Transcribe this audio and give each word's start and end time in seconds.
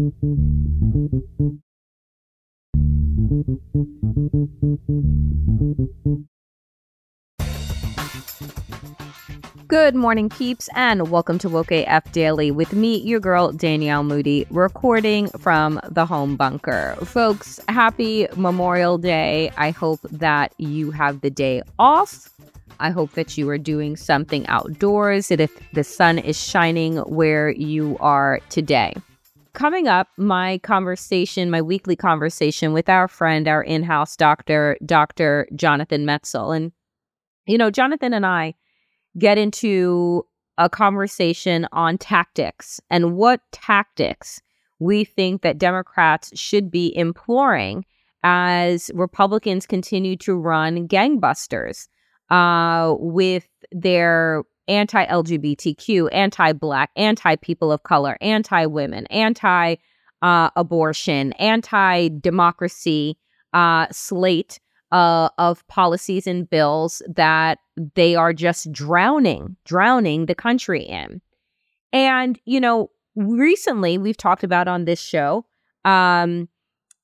Good 0.00 0.08
morning, 9.94 10.30
peeps, 10.30 10.70
and 10.74 11.10
welcome 11.10 11.38
to 11.40 11.50
Woke 11.50 11.70
AF 11.70 12.10
Daily 12.12 12.50
with 12.50 12.72
me, 12.72 12.96
your 13.02 13.20
girl, 13.20 13.52
Danielle 13.52 14.02
Moody, 14.02 14.46
recording 14.48 15.28
from 15.38 15.78
the 15.90 16.06
home 16.06 16.34
bunker. 16.34 16.96
Folks, 17.04 17.60
happy 17.68 18.26
Memorial 18.36 18.96
Day. 18.96 19.52
I 19.58 19.70
hope 19.70 20.00
that 20.04 20.54
you 20.56 20.92
have 20.92 21.20
the 21.20 21.28
day 21.28 21.60
off. 21.78 22.30
I 22.78 22.88
hope 22.88 23.12
that 23.12 23.36
you 23.36 23.50
are 23.50 23.58
doing 23.58 23.96
something 23.96 24.46
outdoors, 24.46 25.28
that 25.28 25.40
if 25.40 25.52
the 25.74 25.84
sun 25.84 26.18
is 26.18 26.42
shining 26.42 26.96
where 27.00 27.50
you 27.50 27.98
are 28.00 28.40
today. 28.48 28.94
Coming 29.52 29.88
up, 29.88 30.08
my 30.16 30.58
conversation, 30.58 31.50
my 31.50 31.60
weekly 31.60 31.96
conversation 31.96 32.72
with 32.72 32.88
our 32.88 33.08
friend, 33.08 33.48
our 33.48 33.62
in 33.62 33.82
house 33.82 34.16
doctor, 34.16 34.76
Dr. 34.84 35.48
Jonathan 35.54 36.06
Metzl. 36.06 36.56
And, 36.56 36.72
you 37.46 37.58
know, 37.58 37.70
Jonathan 37.70 38.14
and 38.14 38.24
I, 38.24 38.54
get 39.18 39.38
into 39.38 40.24
a 40.56 40.68
conversation 40.68 41.66
on 41.72 41.98
tactics 41.98 42.80
and 42.90 43.16
what 43.16 43.40
tactics 43.50 44.40
we 44.78 45.04
think 45.04 45.42
that 45.42 45.58
Democrats 45.58 46.38
should 46.38 46.70
be 46.70 46.96
imploring 46.96 47.84
as 48.22 48.90
Republicans 48.94 49.66
continue 49.66 50.16
to 50.16 50.34
run 50.34 50.86
gangbusters 50.86 51.88
uh, 52.30 52.94
with 52.98 53.48
their 53.72 54.44
anti 54.70 55.04
LGBTQ, 55.04 56.08
anti 56.12 56.52
Black, 56.52 56.90
anti 56.96 57.36
people 57.36 57.70
of 57.72 57.82
color, 57.82 58.16
anti 58.20 58.66
women, 58.66 59.06
anti 59.06 59.76
uh, 60.22 60.50
abortion, 60.56 61.32
anti 61.34 62.08
democracy 62.08 63.18
uh, 63.52 63.86
slate 63.90 64.60
uh, 64.92 65.28
of 65.38 65.66
policies 65.68 66.26
and 66.26 66.48
bills 66.48 67.02
that 67.08 67.58
they 67.94 68.14
are 68.14 68.32
just 68.32 68.72
drowning, 68.72 69.56
drowning 69.64 70.26
the 70.26 70.34
country 70.34 70.82
in. 70.82 71.20
And, 71.92 72.38
you 72.44 72.60
know, 72.60 72.90
recently 73.16 73.98
we've 73.98 74.16
talked 74.16 74.44
about 74.44 74.68
on 74.68 74.84
this 74.84 75.00
show, 75.00 75.46
um, 75.84 76.48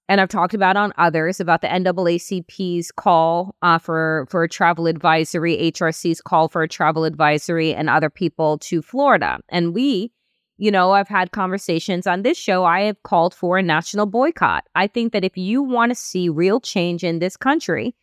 and 0.08 0.20
I've 0.20 0.28
talked 0.28 0.54
about 0.54 0.76
on 0.76 0.92
others 0.98 1.40
about 1.40 1.62
the 1.62 1.68
NAACP's 1.68 2.92
call 2.92 3.54
uh, 3.62 3.78
for 3.78 4.26
for 4.30 4.42
a 4.44 4.48
travel 4.48 4.86
advisory, 4.86 5.56
HRC's 5.56 6.20
call 6.20 6.48
for 6.48 6.62
a 6.62 6.68
travel 6.68 7.04
advisory, 7.04 7.74
and 7.74 7.90
other 7.90 8.10
people 8.10 8.58
to 8.58 8.82
Florida. 8.82 9.40
And 9.48 9.74
we 9.74 10.12
you 10.58 10.70
know, 10.70 10.92
I've 10.92 11.08
had 11.08 11.32
conversations 11.32 12.06
on 12.06 12.22
this 12.22 12.38
show. 12.38 12.64
I 12.64 12.82
have 12.82 13.02
called 13.02 13.34
for 13.34 13.58
a 13.58 13.62
national 13.62 14.06
boycott. 14.06 14.64
I 14.74 14.86
think 14.86 15.12
that 15.12 15.24
if 15.24 15.36
you 15.36 15.62
want 15.62 15.90
to 15.90 15.94
see 15.94 16.28
real 16.28 16.60
change 16.60 17.04
in 17.04 17.18
this 17.18 17.36
country, 17.36 17.94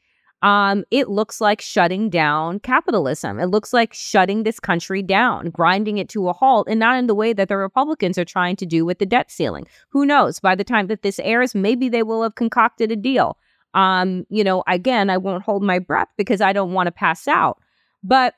um, 0.44 0.84
it 0.92 1.08
looks 1.08 1.40
like 1.40 1.62
shutting 1.62 2.10
down 2.10 2.60
capitalism. 2.60 3.40
It 3.40 3.46
looks 3.46 3.72
like 3.72 3.94
shutting 3.94 4.44
this 4.44 4.60
country 4.60 5.02
down, 5.02 5.50
grinding 5.50 5.98
it 5.98 6.10
to 6.10 6.28
a 6.28 6.34
halt, 6.34 6.68
and 6.70 6.82
not 6.82 6.98
in 6.98 7.08
the 7.08 7.16
way 7.16 7.32
that 7.32 7.48
the 7.48 7.56
Republicans 7.56 8.18
are 8.18 8.26
trying 8.26 8.58
to 8.58 8.66
do 8.66 8.84
with 8.84 9.00
the 9.00 9.06
debt 9.06 9.32
ceiling. 9.32 9.66
Who 9.90 10.06
knows? 10.06 10.42
By 10.42 10.56
the 10.56 10.66
time 10.66 10.88
that 10.88 11.02
this 11.02 11.18
airs, 11.20 11.56
maybe 11.56 11.88
they 11.88 12.04
will 12.04 12.22
have 12.24 12.36
concocted 12.36 12.92
a 12.92 12.98
deal. 12.98 13.38
Um, 13.74 14.26
you 14.30 14.44
know, 14.44 14.66
again, 14.68 15.10
I 15.10 15.18
won't 15.18 15.44
hold 15.44 15.64
my 15.64 15.80
breath 15.80 16.10
because 16.18 16.42
I 16.42 16.52
don't 16.52 16.74
want 16.74 16.88
to 16.88 16.92
pass 16.92 17.26
out. 17.26 17.60
But 18.04 18.36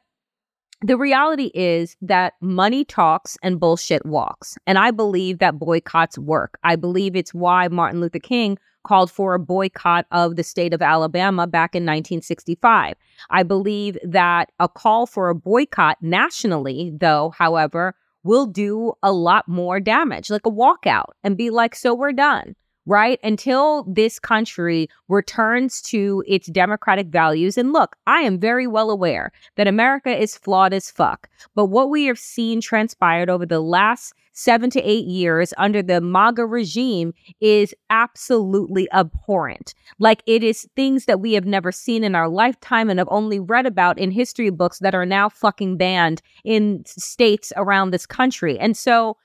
the 0.81 0.97
reality 0.97 1.51
is 1.53 1.95
that 2.01 2.33
money 2.41 2.83
talks 2.83 3.37
and 3.41 3.59
bullshit 3.59 4.05
walks. 4.05 4.57
And 4.67 4.77
I 4.77 4.91
believe 4.91 5.39
that 5.39 5.57
boycotts 5.57 6.17
work. 6.17 6.57
I 6.63 6.75
believe 6.75 7.15
it's 7.15 7.33
why 7.33 7.67
Martin 7.69 8.01
Luther 8.01 8.19
King 8.19 8.57
called 8.83 9.09
for 9.09 9.33
a 9.33 9.39
boycott 9.39 10.05
of 10.11 10.35
the 10.35 10.43
state 10.43 10.73
of 10.73 10.81
Alabama 10.81 11.47
back 11.47 11.75
in 11.75 11.83
1965. 11.83 12.95
I 13.31 13.43
believe 13.43 13.97
that 14.03 14.51
a 14.59 14.69
call 14.69 15.07
for 15.07 15.29
a 15.29 15.35
boycott 15.35 15.97
nationally, 16.01 16.93
though, 16.95 17.33
however, 17.35 17.95
will 18.23 18.45
do 18.45 18.93
a 19.01 19.11
lot 19.11 19.47
more 19.47 19.79
damage, 19.79 20.29
like 20.29 20.45
a 20.45 20.51
walkout 20.51 21.11
and 21.23 21.37
be 21.37 21.49
like, 21.49 21.75
so 21.75 21.93
we're 21.93 22.11
done 22.11 22.55
right? 22.85 23.19
Until 23.23 23.83
this 23.83 24.19
country 24.19 24.87
returns 25.07 25.81
to 25.83 26.23
its 26.27 26.47
democratic 26.47 27.07
values. 27.07 27.57
And 27.57 27.73
look, 27.73 27.95
I 28.07 28.21
am 28.21 28.39
very 28.39 28.67
well 28.67 28.91
aware 28.91 29.31
that 29.55 29.67
America 29.67 30.15
is 30.15 30.37
flawed 30.37 30.73
as 30.73 30.91
fuck. 30.91 31.29
But 31.55 31.65
what 31.65 31.89
we 31.89 32.05
have 32.05 32.19
seen 32.19 32.61
transpired 32.61 33.29
over 33.29 33.45
the 33.45 33.59
last 33.59 34.13
seven 34.35 34.69
to 34.69 34.81
eight 34.81 35.05
years 35.05 35.53
under 35.57 35.81
the 35.81 36.01
MAGA 36.01 36.45
regime 36.45 37.13
is 37.39 37.73
absolutely 37.89 38.87
abhorrent. 38.91 39.73
Like 39.97 40.21
it 40.27 40.43
is 40.43 40.67
things 40.75 41.05
that 41.05 41.21
we 41.21 41.33
have 41.33 41.45
never 41.45 41.71
seen 41.71 42.03
in 42.03 42.15
our 42.15 42.27
lifetime 42.27 42.89
and 42.89 42.99
have 42.99 43.07
only 43.09 43.39
read 43.39 43.65
about 43.65 43.97
in 43.97 44.11
history 44.11 44.49
books 44.49 44.79
that 44.79 44.93
are 44.93 45.05
now 45.05 45.29
fucking 45.29 45.77
banned 45.77 46.21
in 46.43 46.83
states 46.85 47.53
around 47.55 47.91
this 47.91 48.05
country. 48.05 48.59
And 48.59 48.75
so, 48.77 49.17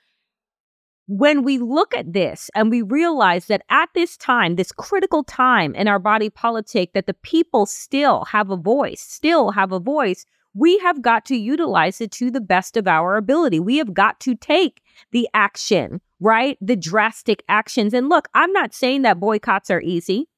when 1.11 1.43
we 1.43 1.57
look 1.57 1.93
at 1.93 2.13
this 2.13 2.49
and 2.55 2.69
we 2.69 2.81
realize 2.81 3.47
that 3.47 3.63
at 3.69 3.89
this 3.93 4.15
time, 4.15 4.55
this 4.55 4.71
critical 4.71 5.25
time 5.25 5.75
in 5.75 5.89
our 5.89 5.99
body 5.99 6.29
politic, 6.29 6.93
that 6.93 7.05
the 7.05 7.13
people 7.13 7.65
still 7.65 8.23
have 8.23 8.49
a 8.49 8.55
voice, 8.55 9.01
still 9.01 9.51
have 9.51 9.73
a 9.73 9.79
voice, 9.79 10.25
we 10.53 10.77
have 10.77 11.01
got 11.01 11.25
to 11.25 11.35
utilize 11.35 11.99
it 11.99 12.13
to 12.13 12.31
the 12.31 12.39
best 12.39 12.77
of 12.77 12.87
our 12.87 13.17
ability. 13.17 13.59
We 13.59 13.75
have 13.77 13.93
got 13.93 14.21
to 14.21 14.35
take 14.35 14.81
the 15.11 15.27
action, 15.33 15.99
right? 16.21 16.57
The 16.61 16.77
drastic 16.77 17.43
actions. 17.49 17.93
And 17.93 18.07
look, 18.07 18.29
I'm 18.33 18.53
not 18.53 18.73
saying 18.73 19.01
that 19.01 19.19
boycotts 19.19 19.69
are 19.69 19.81
easy. 19.81 20.29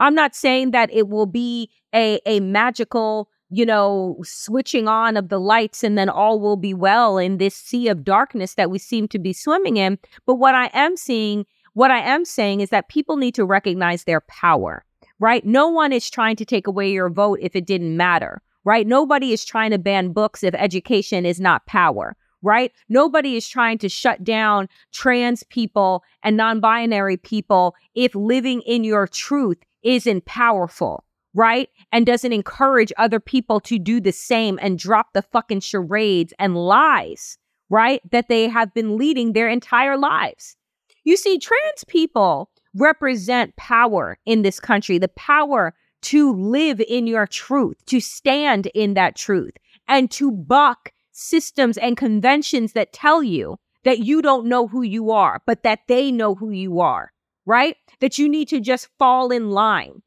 I'm 0.00 0.14
not 0.14 0.34
saying 0.34 0.70
that 0.70 0.90
it 0.90 1.08
will 1.08 1.26
be 1.26 1.68
a, 1.94 2.18
a 2.24 2.40
magical 2.40 3.28
you 3.50 3.66
know, 3.66 4.16
switching 4.22 4.88
on 4.88 5.16
of 5.16 5.28
the 5.28 5.40
lights 5.40 5.84
and 5.84 5.96
then 5.96 6.08
all 6.08 6.40
will 6.40 6.56
be 6.56 6.74
well 6.74 7.18
in 7.18 7.38
this 7.38 7.54
sea 7.54 7.88
of 7.88 8.04
darkness 8.04 8.54
that 8.54 8.70
we 8.70 8.78
seem 8.78 9.06
to 9.08 9.18
be 9.18 9.32
swimming 9.32 9.76
in. 9.76 9.98
But 10.26 10.36
what 10.36 10.54
I 10.54 10.70
am 10.72 10.96
seeing, 10.96 11.46
what 11.74 11.90
I 11.90 11.98
am 11.98 12.24
saying 12.24 12.60
is 12.60 12.70
that 12.70 12.88
people 12.88 13.16
need 13.16 13.34
to 13.34 13.44
recognize 13.44 14.04
their 14.04 14.22
power, 14.22 14.84
right? 15.18 15.44
No 15.44 15.68
one 15.68 15.92
is 15.92 16.10
trying 16.10 16.36
to 16.36 16.44
take 16.44 16.66
away 16.66 16.90
your 16.90 17.10
vote 17.10 17.38
if 17.42 17.54
it 17.54 17.66
didn't 17.66 17.96
matter, 17.96 18.42
right? 18.64 18.86
Nobody 18.86 19.32
is 19.32 19.44
trying 19.44 19.70
to 19.70 19.78
ban 19.78 20.12
books 20.12 20.42
if 20.42 20.54
education 20.54 21.26
is 21.26 21.40
not 21.40 21.66
power, 21.66 22.16
right? 22.42 22.72
Nobody 22.88 23.36
is 23.36 23.48
trying 23.48 23.78
to 23.78 23.88
shut 23.88 24.24
down 24.24 24.68
trans 24.92 25.42
people 25.44 26.02
and 26.22 26.36
non 26.36 26.60
binary 26.60 27.16
people 27.16 27.74
if 27.94 28.14
living 28.14 28.62
in 28.62 28.84
your 28.84 29.06
truth 29.06 29.58
isn't 29.82 30.24
powerful, 30.24 31.04
right? 31.34 31.68
And 31.92 32.06
doesn't 32.06 32.32
encourage 32.32 32.92
other 32.96 33.20
people 33.20 33.60
to 33.60 33.78
do 33.78 34.00
the 34.00 34.12
same 34.12 34.58
and 34.62 34.78
drop 34.78 35.12
the 35.12 35.22
fucking 35.22 35.60
charades 35.60 36.32
and 36.38 36.56
lies, 36.56 37.36
right? 37.68 38.00
That 38.10 38.28
they 38.28 38.48
have 38.48 38.72
been 38.72 38.96
leading 38.96 39.32
their 39.32 39.48
entire 39.48 39.98
lives. 39.98 40.56
You 41.04 41.16
see, 41.16 41.38
trans 41.38 41.84
people 41.86 42.50
represent 42.74 43.56
power 43.56 44.18
in 44.24 44.42
this 44.42 44.58
country, 44.60 44.98
the 44.98 45.08
power 45.08 45.74
to 46.02 46.32
live 46.32 46.80
in 46.80 47.06
your 47.06 47.26
truth, 47.26 47.76
to 47.86 48.00
stand 48.00 48.66
in 48.74 48.94
that 48.94 49.16
truth, 49.16 49.52
and 49.88 50.10
to 50.12 50.30
buck 50.30 50.92
systems 51.12 51.78
and 51.78 51.96
conventions 51.96 52.72
that 52.72 52.92
tell 52.92 53.22
you 53.22 53.56
that 53.84 54.00
you 54.00 54.22
don't 54.22 54.46
know 54.46 54.66
who 54.66 54.82
you 54.82 55.10
are, 55.10 55.42
but 55.46 55.62
that 55.62 55.80
they 55.88 56.10
know 56.10 56.34
who 56.34 56.50
you 56.50 56.80
are, 56.80 57.12
right? 57.46 57.76
That 58.00 58.18
you 58.18 58.28
need 58.28 58.48
to 58.48 58.60
just 58.60 58.88
fall 58.98 59.30
in 59.30 59.50
line, 59.50 60.02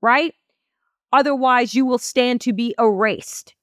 right? 0.00 0.34
Otherwise, 1.12 1.74
you 1.74 1.86
will 1.86 1.98
stand 1.98 2.40
to 2.42 2.52
be 2.52 2.74
erased. 2.78 3.54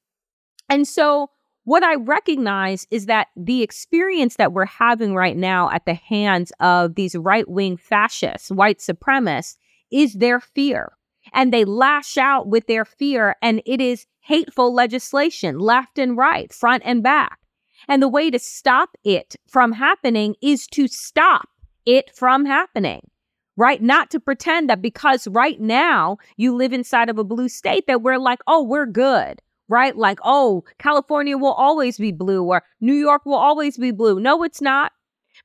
And 0.69 0.87
so, 0.87 1.29
what 1.63 1.83
I 1.83 1.95
recognize 1.95 2.87
is 2.91 3.07
that 3.07 3.27
the 3.35 3.63
experience 3.63 4.35
that 4.35 4.53
we're 4.53 4.65
having 4.65 5.15
right 5.15 5.35
now 5.35 5.71
at 5.71 5.85
the 5.85 5.95
hands 5.95 6.51
of 6.59 6.93
these 6.93 7.15
right 7.15 7.47
wing 7.49 7.75
fascists, 7.75 8.51
white 8.51 8.79
supremacists, 8.79 9.57
is 9.91 10.13
their 10.13 10.39
fear. 10.39 10.93
And 11.33 11.51
they 11.51 11.65
lash 11.65 12.17
out 12.17 12.47
with 12.47 12.67
their 12.67 12.85
fear, 12.85 13.35
and 13.41 13.63
it 13.65 13.81
is 13.81 14.05
hateful 14.19 14.73
legislation 14.73 15.57
left 15.57 15.97
and 15.97 16.15
right, 16.15 16.53
front 16.53 16.83
and 16.85 17.01
back. 17.01 17.39
And 17.87 18.01
the 18.01 18.07
way 18.07 18.29
to 18.29 18.39
stop 18.39 18.89
it 19.03 19.35
from 19.47 19.71
happening 19.71 20.35
is 20.41 20.67
to 20.67 20.87
stop 20.87 21.49
it 21.85 22.11
from 22.15 22.45
happening, 22.45 23.09
right? 23.57 23.81
Not 23.81 24.09
to 24.11 24.19
pretend 24.19 24.69
that 24.69 24.81
because 24.81 25.27
right 25.27 25.59
now 25.59 26.17
you 26.37 26.55
live 26.55 26.73
inside 26.73 27.09
of 27.09 27.17
a 27.17 27.23
blue 27.23 27.49
state 27.49 27.87
that 27.87 28.01
we're 28.01 28.19
like, 28.19 28.39
oh, 28.47 28.63
we're 28.63 28.85
good, 28.85 29.41
right? 29.67 29.95
Like, 29.95 30.19
oh, 30.23 30.63
California 30.79 31.37
will 31.37 31.53
always 31.53 31.97
be 31.97 32.11
blue 32.11 32.43
or 32.43 32.63
New 32.81 32.93
York 32.93 33.25
will 33.25 33.35
always 33.35 33.77
be 33.77 33.91
blue. 33.91 34.19
No, 34.19 34.43
it's 34.43 34.61
not. 34.61 34.91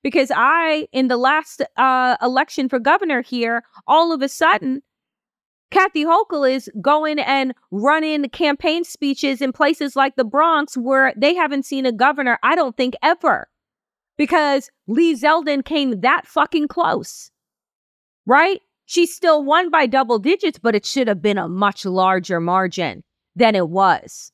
Because 0.02 0.30
I, 0.34 0.86
in 0.92 1.08
the 1.08 1.16
last 1.16 1.62
uh, 1.76 2.16
election 2.22 2.68
for 2.68 2.78
governor 2.78 3.22
here, 3.22 3.64
all 3.86 4.12
of 4.12 4.22
a 4.22 4.28
sudden 4.28 4.82
Kathy 5.70 6.04
Hochul 6.04 6.50
is 6.50 6.68
going 6.80 7.18
and 7.20 7.54
running 7.70 8.28
campaign 8.30 8.82
speeches 8.82 9.40
in 9.40 9.52
places 9.52 9.94
like 9.94 10.16
the 10.16 10.24
Bronx 10.24 10.76
where 10.76 11.14
they 11.16 11.34
haven't 11.34 11.64
seen 11.64 11.86
a 11.86 11.92
governor, 11.92 12.38
I 12.42 12.56
don't 12.56 12.76
think 12.76 12.94
ever, 13.02 13.48
because 14.16 14.70
Lee 14.88 15.14
Zeldin 15.14 15.64
came 15.64 16.00
that 16.00 16.26
fucking 16.26 16.68
close, 16.68 17.29
right? 18.30 18.62
She 18.86 19.06
still 19.06 19.42
won 19.44 19.70
by 19.70 19.86
double 19.86 20.20
digits, 20.20 20.56
but 20.56 20.76
it 20.76 20.86
should 20.86 21.08
have 21.08 21.20
been 21.20 21.36
a 21.36 21.48
much 21.48 21.84
larger 21.84 22.38
margin 22.38 23.02
than 23.34 23.56
it 23.56 23.68
was. 23.68 24.30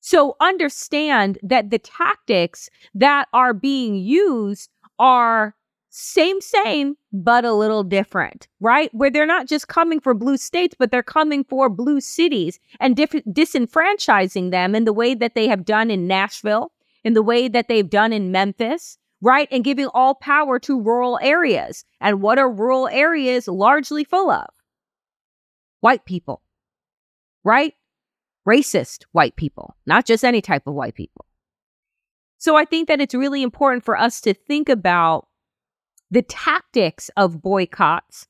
So 0.00 0.34
understand 0.40 1.38
that 1.44 1.70
the 1.70 1.78
tactics 1.78 2.68
that 2.94 3.28
are 3.32 3.54
being 3.54 3.94
used 3.94 4.68
are 4.98 5.54
same, 5.90 6.40
same, 6.40 6.96
but 7.12 7.44
a 7.44 7.52
little 7.52 7.84
different, 7.84 8.48
right? 8.58 8.92
Where 8.92 9.10
they're 9.10 9.26
not 9.26 9.46
just 9.46 9.68
coming 9.68 10.00
for 10.00 10.12
blue 10.12 10.36
states, 10.36 10.74
but 10.76 10.90
they're 10.90 11.02
coming 11.04 11.44
for 11.44 11.68
blue 11.68 12.00
cities 12.00 12.58
and 12.80 12.96
disenfranchising 12.96 14.50
them 14.50 14.74
in 14.74 14.84
the 14.84 14.92
way 14.92 15.14
that 15.14 15.36
they 15.36 15.46
have 15.46 15.64
done 15.64 15.92
in 15.92 16.08
Nashville, 16.08 16.72
in 17.04 17.14
the 17.14 17.22
way 17.22 17.46
that 17.46 17.68
they've 17.68 17.88
done 17.88 18.12
in 18.12 18.32
Memphis, 18.32 18.98
right? 19.20 19.48
And 19.50 19.64
giving 19.64 19.88
all 19.92 20.14
power 20.14 20.58
to 20.60 20.80
rural 20.80 21.18
areas. 21.22 21.84
And 22.00 22.22
what 22.22 22.38
are 22.38 22.50
rural 22.50 22.88
areas 22.88 23.48
largely 23.48 24.04
full 24.04 24.30
of? 24.30 24.46
White 25.80 26.04
people, 26.04 26.42
right? 27.44 27.74
Racist 28.46 29.04
white 29.12 29.36
people, 29.36 29.76
not 29.86 30.06
just 30.06 30.24
any 30.24 30.40
type 30.40 30.66
of 30.66 30.74
white 30.74 30.94
people. 30.94 31.24
So 32.38 32.56
I 32.56 32.64
think 32.64 32.88
that 32.88 33.00
it's 33.00 33.14
really 33.14 33.42
important 33.42 33.84
for 33.84 33.96
us 33.96 34.20
to 34.22 34.32
think 34.32 34.68
about 34.68 35.26
the 36.10 36.22
tactics 36.22 37.10
of 37.16 37.42
boycotts 37.42 38.26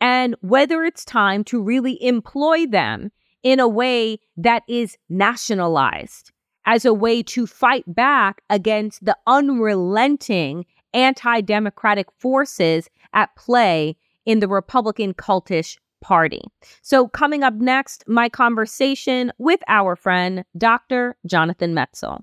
and 0.00 0.34
whether 0.40 0.84
it's 0.84 1.04
time 1.04 1.44
to 1.44 1.62
really 1.62 2.02
employ 2.04 2.66
them 2.66 3.10
in 3.42 3.60
a 3.60 3.68
way 3.68 4.18
that 4.36 4.62
is 4.68 4.96
nationalized 5.08 6.31
as 6.64 6.84
a 6.84 6.94
way 6.94 7.22
to 7.22 7.46
fight 7.46 7.84
back 7.86 8.42
against 8.50 9.04
the 9.04 9.16
unrelenting 9.26 10.66
anti 10.94 11.40
democratic 11.40 12.06
forces 12.18 12.88
at 13.12 13.34
play 13.36 13.96
in 14.24 14.40
the 14.40 14.48
Republican 14.48 15.14
cultish 15.14 15.78
party. 16.00 16.42
So, 16.82 17.08
coming 17.08 17.42
up 17.42 17.54
next, 17.54 18.04
my 18.06 18.28
conversation 18.28 19.32
with 19.38 19.60
our 19.68 19.96
friend, 19.96 20.44
Dr. 20.56 21.16
Jonathan 21.26 21.74
Metzl. 21.74 22.22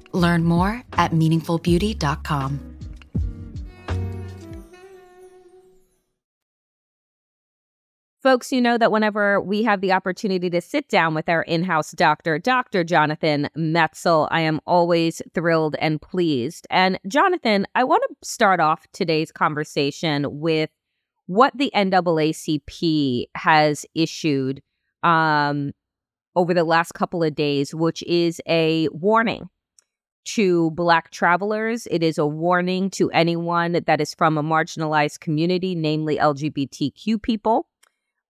Learn 0.13 0.43
more 0.43 0.83
at 0.93 1.11
meaningfulbeauty.com. 1.11 2.71
Folks, 8.21 8.51
you 8.51 8.61
know 8.61 8.77
that 8.77 8.91
whenever 8.91 9.41
we 9.41 9.63
have 9.63 9.81
the 9.81 9.91
opportunity 9.91 10.47
to 10.51 10.61
sit 10.61 10.87
down 10.89 11.15
with 11.15 11.27
our 11.27 11.41
in 11.41 11.63
house 11.63 11.91
doctor, 11.91 12.37
Dr. 12.37 12.83
Jonathan 12.83 13.49
Metzl, 13.57 14.27
I 14.29 14.41
am 14.41 14.61
always 14.67 15.23
thrilled 15.33 15.75
and 15.79 15.99
pleased. 15.99 16.67
And 16.69 16.99
Jonathan, 17.07 17.65
I 17.73 17.83
want 17.83 18.03
to 18.07 18.15
start 18.21 18.59
off 18.59 18.85
today's 18.93 19.31
conversation 19.31 20.39
with 20.39 20.69
what 21.25 21.57
the 21.57 21.71
NAACP 21.73 23.25
has 23.33 23.87
issued 23.95 24.61
um, 25.01 25.71
over 26.35 26.53
the 26.53 26.63
last 26.63 26.91
couple 26.91 27.23
of 27.23 27.33
days, 27.33 27.73
which 27.73 28.03
is 28.03 28.39
a 28.47 28.87
warning 28.91 29.49
to 30.25 30.71
Black 30.71 31.11
travelers. 31.11 31.87
It 31.91 32.03
is 32.03 32.17
a 32.17 32.25
warning 32.27 32.89
to 32.91 33.09
anyone 33.11 33.81
that 33.85 34.01
is 34.01 34.13
from 34.15 34.37
a 34.37 34.43
marginalized 34.43 35.19
community, 35.19 35.75
namely 35.75 36.17
LGBTQ 36.17 37.21
people 37.21 37.67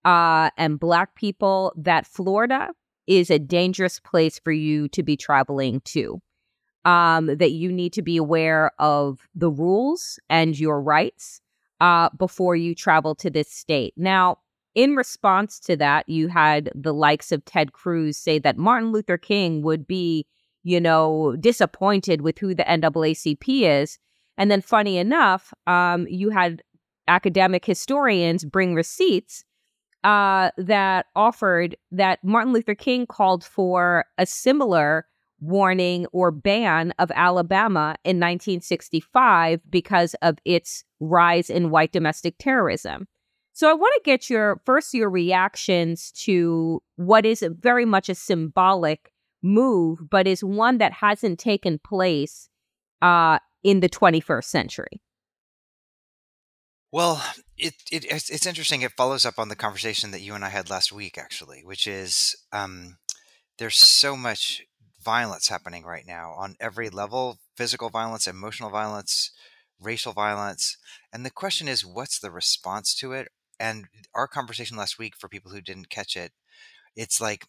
uh, 0.06 0.50
and 0.58 0.80
Black 0.80 1.16
people, 1.16 1.74
that 1.78 2.08
Florida 2.08 2.70
is 3.08 3.30
a 3.32 3.40
dangerous 3.40 4.00
place 4.00 4.40
for 4.44 4.52
you 4.52 4.88
to 4.90 5.04
be 5.04 5.18
traveling 5.18 5.82
to. 5.86 6.22
um, 6.86 7.28
that 7.38 7.52
you 7.52 7.72
need 7.72 7.94
to 7.94 8.02
be 8.02 8.18
aware 8.18 8.72
of 8.80 9.20
the 9.36 9.50
rules 9.52 10.20
and 10.30 10.60
your 10.60 10.82
rights 10.82 11.42
uh, 11.80 12.10
before 12.18 12.56
you 12.56 12.74
travel 12.76 13.16
to 13.16 13.30
this 13.30 13.52
state. 13.52 13.94
Now, 13.98 14.38
in 14.74 14.96
response 14.96 15.60
to 15.62 15.76
that, 15.78 16.08
you 16.10 16.28
had 16.30 16.72
the 16.74 16.94
likes 16.94 17.32
of 17.32 17.46
Ted 17.46 17.74
Cruz 17.74 18.18
say 18.18 18.40
that 18.40 18.58
Martin 18.58 18.92
Luther 18.92 19.18
King 19.18 19.62
would 19.62 19.86
be, 19.86 20.26
you 20.64 20.80
know, 20.80 21.36
disappointed 21.40 22.22
with 22.22 22.38
who 22.38 22.54
the 22.54 22.64
NAACP 22.64 23.64
is. 23.64 23.98
And 24.38 24.50
then, 24.50 24.62
funny 24.62 24.98
enough, 24.98 25.54
um, 25.68 26.08
you 26.10 26.30
had 26.30 26.64
academic 27.08 27.66
historians 27.66 28.46
bring 28.46 28.74
receipts 28.74 29.44
uh, 30.04 30.52
that 30.58 31.08
offered 31.16 31.76
that 31.92 32.24
Martin 32.24 32.54
Luther 32.54 32.76
King 32.76 33.06
called 33.06 33.44
for 33.44 34.06
a 34.18 34.26
similar 34.26 35.06
warning 35.40 36.06
or 36.12 36.32
ban 36.32 36.94
of 37.00 37.12
Alabama 37.16 37.96
in 38.04 38.18
1965 38.18 39.60
because 39.70 40.14
of 40.22 40.38
its 40.46 40.84
rise 41.00 41.50
in 41.50 41.72
white 41.72 41.92
domestic 41.92 42.36
terrorism. 42.38 43.08
So 43.54 43.70
I 43.70 43.74
want 43.74 43.94
to 43.96 44.02
get 44.04 44.30
your 44.30 44.62
first 44.66 44.94
your 44.94 45.10
reactions 45.10 46.12
to 46.24 46.82
what 46.96 47.26
is 47.26 47.44
very 47.60 47.86
much 47.86 48.08
a 48.08 48.16
symbolic 48.16 49.11
move, 49.42 50.10
but 50.10 50.28
is 50.28 50.44
one 50.44 50.78
that 50.80 50.94
hasn't 50.94 51.40
taken 51.40 51.80
place 51.80 52.50
uh, 53.02 53.40
in 53.64 53.80
the 53.80 53.90
21st 53.90 54.44
century. 54.46 55.02
Well, 56.92 57.24
it, 57.58 57.76
it 57.90 58.06
it's 58.10 58.46
interesting. 58.46 58.82
It 58.82 58.92
follows 58.98 59.26
up 59.26 59.40
on 59.40 59.48
the 59.48 59.56
conversation 59.56 60.12
that 60.12 60.22
you 60.22 60.34
and 60.34 60.44
I 60.44 60.50
had 60.50 60.70
last 60.70 60.92
week, 60.92 61.18
actually, 61.18 61.62
which 61.64 61.88
is 61.88 62.36
um, 62.52 62.98
there's 63.58 63.78
so 63.78 64.18
much 64.18 64.64
violence 65.02 65.48
happening 65.48 65.86
right 65.86 66.06
now 66.06 66.34
on 66.38 66.58
every 66.60 66.90
level: 66.90 67.40
physical 67.56 67.90
violence, 67.90 68.28
emotional 68.28 68.70
violence, 68.70 69.32
racial 69.80 70.12
violence, 70.12 70.76
and 71.14 71.26
the 71.26 71.32
question 71.32 71.68
is, 71.68 71.86
what's 71.86 72.20
the 72.20 72.32
response 72.32 72.96
to 72.96 73.14
it? 73.14 73.30
And 73.60 73.88
our 74.16 74.28
conversation 74.28 74.78
last 74.78 74.98
week, 74.98 75.14
for 75.18 75.28
people 75.28 75.52
who 75.52 75.62
didn't 75.62 75.90
catch 75.90 76.16
it, 76.16 76.32
it's 76.96 77.22
like, 77.22 77.46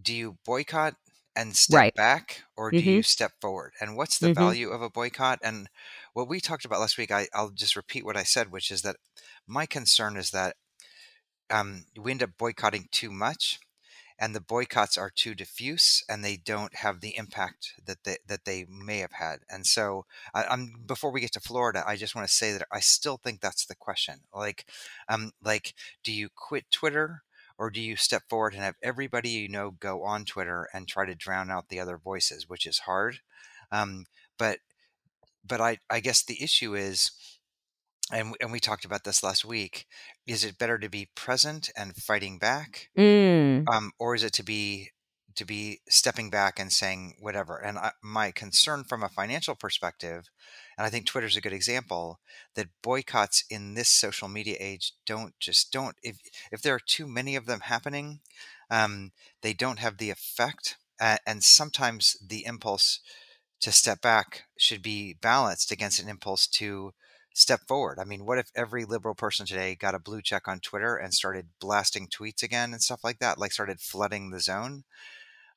do 0.00 0.14
you 0.14 0.38
boycott 0.44 0.94
and 1.34 1.56
step 1.56 1.78
right. 1.78 1.94
back, 1.94 2.42
or 2.56 2.70
do 2.70 2.78
mm-hmm. 2.78 2.88
you 2.88 3.02
step 3.02 3.32
forward? 3.40 3.72
And 3.80 3.96
what's 3.96 4.18
the 4.18 4.28
mm-hmm. 4.28 4.42
value 4.42 4.70
of 4.70 4.82
a 4.82 4.90
boycott? 4.90 5.38
And 5.42 5.68
what 6.12 6.28
we 6.28 6.40
talked 6.40 6.64
about 6.64 6.80
last 6.80 6.98
week, 6.98 7.10
I, 7.10 7.28
will 7.34 7.50
just 7.50 7.76
repeat 7.76 8.04
what 8.04 8.16
I 8.16 8.22
said, 8.22 8.52
which 8.52 8.70
is 8.70 8.82
that 8.82 8.96
my 9.46 9.66
concern 9.66 10.16
is 10.16 10.30
that 10.30 10.56
um, 11.50 11.84
we 11.98 12.10
end 12.10 12.22
up 12.22 12.30
boycotting 12.38 12.88
too 12.90 13.10
much, 13.10 13.60
and 14.18 14.34
the 14.34 14.40
boycotts 14.40 14.96
are 14.96 15.10
too 15.10 15.34
diffuse, 15.34 16.04
and 16.08 16.24
they 16.24 16.36
don't 16.36 16.76
have 16.76 17.00
the 17.00 17.16
impact 17.16 17.74
that 17.84 18.04
they 18.04 18.18
that 18.26 18.44
they 18.44 18.66
may 18.68 18.98
have 18.98 19.12
had. 19.12 19.40
And 19.50 19.66
so, 19.66 20.04
I, 20.34 20.52
am 20.52 20.74
before 20.86 21.10
we 21.10 21.20
get 21.20 21.32
to 21.32 21.40
Florida, 21.40 21.82
I 21.86 21.96
just 21.96 22.14
want 22.14 22.26
to 22.26 22.34
say 22.34 22.52
that 22.52 22.66
I 22.70 22.80
still 22.80 23.16
think 23.16 23.40
that's 23.40 23.66
the 23.66 23.74
question. 23.74 24.20
Like, 24.34 24.66
um, 25.08 25.32
like, 25.42 25.74
do 26.04 26.12
you 26.12 26.28
quit 26.34 26.70
Twitter? 26.70 27.22
Or 27.62 27.70
do 27.70 27.80
you 27.80 27.94
step 27.94 28.24
forward 28.28 28.54
and 28.54 28.64
have 28.64 28.74
everybody 28.82 29.28
you 29.28 29.48
know 29.48 29.70
go 29.70 30.02
on 30.02 30.24
Twitter 30.24 30.68
and 30.74 30.88
try 30.88 31.06
to 31.06 31.14
drown 31.14 31.48
out 31.48 31.68
the 31.68 31.78
other 31.78 31.96
voices, 31.96 32.48
which 32.48 32.66
is 32.66 32.80
hard. 32.80 33.20
Um, 33.70 34.06
but 34.36 34.58
but 35.46 35.60
I, 35.60 35.78
I 35.88 36.00
guess 36.00 36.24
the 36.24 36.42
issue 36.42 36.74
is, 36.74 37.12
and, 38.10 38.34
and 38.40 38.50
we 38.50 38.58
talked 38.58 38.84
about 38.84 39.04
this 39.04 39.22
last 39.22 39.44
week, 39.44 39.86
is 40.26 40.42
it 40.42 40.58
better 40.58 40.76
to 40.76 40.88
be 40.88 41.10
present 41.14 41.70
and 41.76 41.94
fighting 41.94 42.36
back, 42.36 42.88
mm. 42.98 43.64
um, 43.72 43.92
or 43.96 44.16
is 44.16 44.24
it 44.24 44.32
to 44.32 44.42
be 44.42 44.90
to 45.36 45.44
be 45.44 45.80
stepping 45.88 46.30
back 46.30 46.58
and 46.58 46.72
saying 46.72 47.16
whatever? 47.20 47.56
And 47.56 47.78
I, 47.78 47.92
my 48.02 48.30
concern 48.30 48.84
from 48.84 49.02
a 49.02 49.08
financial 49.08 49.54
perspective, 49.54 50.30
and 50.76 50.86
I 50.86 50.90
think 50.90 51.06
Twitter's 51.06 51.36
a 51.36 51.40
good 51.40 51.52
example, 51.52 52.20
that 52.54 52.68
boycotts 52.82 53.44
in 53.50 53.74
this 53.74 53.88
social 53.88 54.28
media 54.28 54.56
age 54.60 54.92
don't 55.06 55.34
just 55.40 55.72
don't 55.72 55.96
if 56.02 56.18
if 56.50 56.62
there 56.62 56.74
are 56.74 56.80
too 56.80 57.06
many 57.06 57.36
of 57.36 57.46
them 57.46 57.60
happening, 57.60 58.20
um, 58.70 59.12
they 59.42 59.52
don't 59.52 59.78
have 59.78 59.98
the 59.98 60.10
effect, 60.10 60.76
uh, 61.00 61.18
and 61.26 61.44
sometimes 61.44 62.16
the 62.26 62.44
impulse 62.46 63.00
to 63.60 63.72
step 63.72 64.00
back 64.00 64.44
should 64.58 64.82
be 64.82 65.14
balanced 65.14 65.70
against 65.70 66.00
an 66.00 66.08
impulse 66.08 66.46
to 66.48 66.92
step 67.34 67.60
forward. 67.66 67.98
I 67.98 68.04
mean, 68.04 68.24
what 68.24 68.38
if 68.38 68.50
every 68.54 68.84
liberal 68.84 69.14
person 69.14 69.46
today 69.46 69.74
got 69.74 69.94
a 69.94 69.98
blue 69.98 70.20
check 70.20 70.48
on 70.48 70.60
Twitter 70.60 70.96
and 70.96 71.14
started 71.14 71.46
blasting 71.60 72.08
tweets 72.08 72.42
again 72.42 72.72
and 72.72 72.82
stuff 72.82 73.04
like 73.04 73.20
that, 73.20 73.38
like 73.38 73.52
started 73.52 73.80
flooding 73.80 74.30
the 74.30 74.40
zone? 74.40 74.84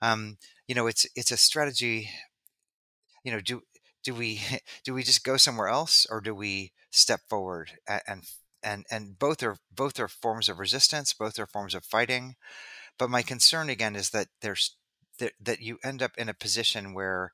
Um, 0.05 0.37
you 0.67 0.75
know, 0.75 0.87
it's 0.87 1.05
it's 1.15 1.31
a 1.31 1.37
strategy. 1.37 2.09
You 3.23 3.31
know, 3.31 3.41
do 3.41 3.61
do 4.03 4.13
we 4.13 4.41
do 4.83 4.93
we 4.93 5.03
just 5.03 5.23
go 5.23 5.37
somewhere 5.37 5.67
else 5.67 6.05
or 6.09 6.21
do 6.21 6.33
we 6.35 6.71
step 6.91 7.21
forward 7.29 7.71
and 8.07 8.23
and 8.63 8.85
and 8.89 9.19
both 9.19 9.43
are 9.43 9.57
both 9.71 9.99
are 9.99 10.07
forms 10.07 10.49
of 10.49 10.59
resistance, 10.59 11.13
both 11.13 11.39
are 11.39 11.47
forms 11.47 11.75
of 11.75 11.85
fighting. 11.85 12.35
But 12.99 13.09
my 13.09 13.23
concern 13.23 13.69
again 13.69 13.95
is 13.95 14.11
that 14.11 14.27
there's 14.41 14.77
that, 15.19 15.33
that 15.41 15.61
you 15.61 15.79
end 15.83 16.01
up 16.03 16.13
in 16.17 16.29
a 16.29 16.33
position 16.33 16.93
where 16.93 17.33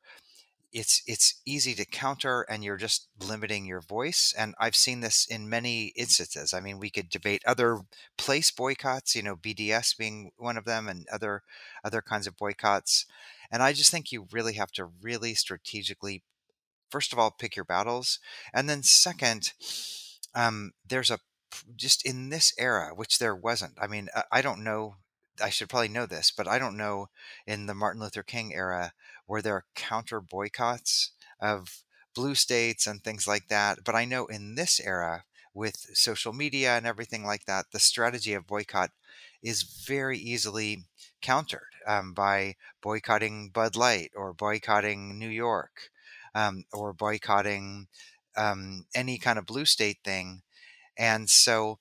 it's 0.73 1.01
it's 1.05 1.41
easy 1.45 1.73
to 1.75 1.85
counter 1.85 2.41
and 2.49 2.63
you're 2.63 2.77
just 2.77 3.07
limiting 3.27 3.65
your 3.65 3.81
voice 3.81 4.33
and 4.37 4.55
i've 4.59 4.75
seen 4.75 5.01
this 5.01 5.25
in 5.25 5.49
many 5.49 5.87
instances. 5.95 6.53
I 6.53 6.59
mean 6.59 6.79
we 6.79 6.89
could 6.89 7.09
debate 7.09 7.43
other 7.45 7.79
place 8.17 8.51
boycotts 8.51 9.15
you 9.15 9.23
know 9.23 9.35
bds 9.35 9.97
being 9.97 10.31
one 10.37 10.57
of 10.57 10.65
them 10.65 10.87
and 10.87 11.05
other 11.11 11.43
other 11.83 12.01
kinds 12.01 12.27
of 12.27 12.37
boycotts 12.37 13.05
and 13.51 13.61
i 13.61 13.73
just 13.73 13.91
think 13.91 14.11
you 14.11 14.27
really 14.31 14.53
have 14.53 14.71
to 14.73 14.89
really 15.01 15.33
strategically 15.33 16.23
first 16.89 17.13
of 17.13 17.19
all 17.19 17.31
pick 17.31 17.55
your 17.55 17.65
battles 17.65 18.19
and 18.53 18.69
then 18.69 18.83
second 18.83 19.53
um, 20.33 20.71
there's 20.87 21.11
a 21.11 21.19
just 21.75 22.05
in 22.05 22.29
this 22.29 22.53
era 22.57 22.91
which 22.95 23.19
there 23.19 23.35
wasn't 23.35 23.73
i 23.81 23.87
mean 23.87 24.07
i 24.31 24.41
don't 24.41 24.63
know 24.63 24.95
I 25.41 25.49
should 25.49 25.69
probably 25.69 25.87
know 25.87 26.05
this, 26.05 26.31
but 26.35 26.47
I 26.47 26.59
don't 26.59 26.77
know 26.77 27.09
in 27.45 27.65
the 27.65 27.75
Martin 27.75 28.01
Luther 28.01 28.23
King 28.23 28.53
era 28.53 28.93
where 29.25 29.41
there 29.41 29.65
counter 29.75 30.19
boycotts 30.19 31.11
of 31.39 31.83
blue 32.13 32.35
states 32.35 32.87
and 32.87 33.03
things 33.03 33.27
like 33.27 33.47
that. 33.47 33.83
But 33.83 33.95
I 33.95 34.05
know 34.05 34.25
in 34.25 34.55
this 34.55 34.79
era, 34.79 35.23
with 35.53 35.87
social 35.93 36.33
media 36.33 36.77
and 36.77 36.85
everything 36.85 37.25
like 37.25 37.45
that, 37.45 37.65
the 37.71 37.79
strategy 37.79 38.33
of 38.33 38.47
boycott 38.47 38.91
is 39.43 39.63
very 39.63 40.17
easily 40.17 40.85
countered 41.21 41.73
um, 41.87 42.13
by 42.13 42.55
boycotting 42.81 43.49
Bud 43.49 43.75
Light 43.75 44.11
or 44.15 44.33
boycotting 44.33 45.17
New 45.17 45.29
York 45.29 45.89
um, 46.33 46.63
or 46.71 46.93
boycotting 46.93 47.87
um, 48.37 48.85
any 48.95 49.17
kind 49.17 49.37
of 49.37 49.45
blue 49.45 49.65
state 49.65 49.97
thing. 50.03 50.41
And 50.97 51.29
so, 51.29 51.79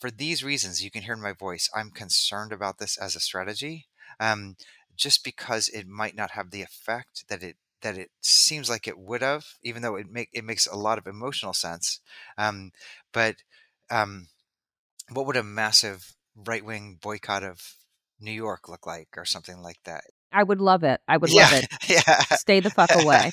for 0.00 0.10
these 0.10 0.44
reasons, 0.44 0.82
you 0.82 0.90
can 0.90 1.02
hear 1.02 1.14
in 1.14 1.22
my 1.22 1.32
voice, 1.32 1.68
I'm 1.74 1.90
concerned 1.90 2.52
about 2.52 2.78
this 2.78 2.96
as 2.96 3.16
a 3.16 3.20
strategy. 3.20 3.86
Um, 4.20 4.56
just 4.96 5.24
because 5.24 5.68
it 5.68 5.88
might 5.88 6.14
not 6.14 6.32
have 6.32 6.50
the 6.50 6.62
effect 6.62 7.24
that 7.28 7.42
it 7.42 7.56
that 7.82 7.98
it 7.98 8.10
seems 8.22 8.70
like 8.70 8.86
it 8.88 8.98
would 8.98 9.20
have, 9.22 9.44
even 9.62 9.82
though 9.82 9.96
it 9.96 10.08
make 10.10 10.30
it 10.32 10.44
makes 10.44 10.66
a 10.66 10.76
lot 10.76 10.98
of 10.98 11.06
emotional 11.06 11.52
sense. 11.52 12.00
Um, 12.38 12.70
but 13.12 13.36
um, 13.90 14.28
what 15.10 15.26
would 15.26 15.36
a 15.36 15.42
massive 15.44 16.16
right 16.34 16.64
wing 16.64 16.98
boycott 17.00 17.42
of 17.44 17.76
New 18.20 18.32
York 18.32 18.68
look 18.68 18.86
like, 18.86 19.08
or 19.16 19.24
something 19.24 19.62
like 19.62 19.80
that? 19.84 20.04
I 20.34 20.42
would 20.42 20.60
love 20.60 20.82
it. 20.82 21.00
I 21.06 21.16
would 21.16 21.30
yeah, 21.30 21.42
love 21.42 21.52
it. 21.54 21.68
Yeah. 21.88 22.18
Stay 22.36 22.60
the 22.60 22.70
fuck 22.70 22.90
away. 22.94 23.30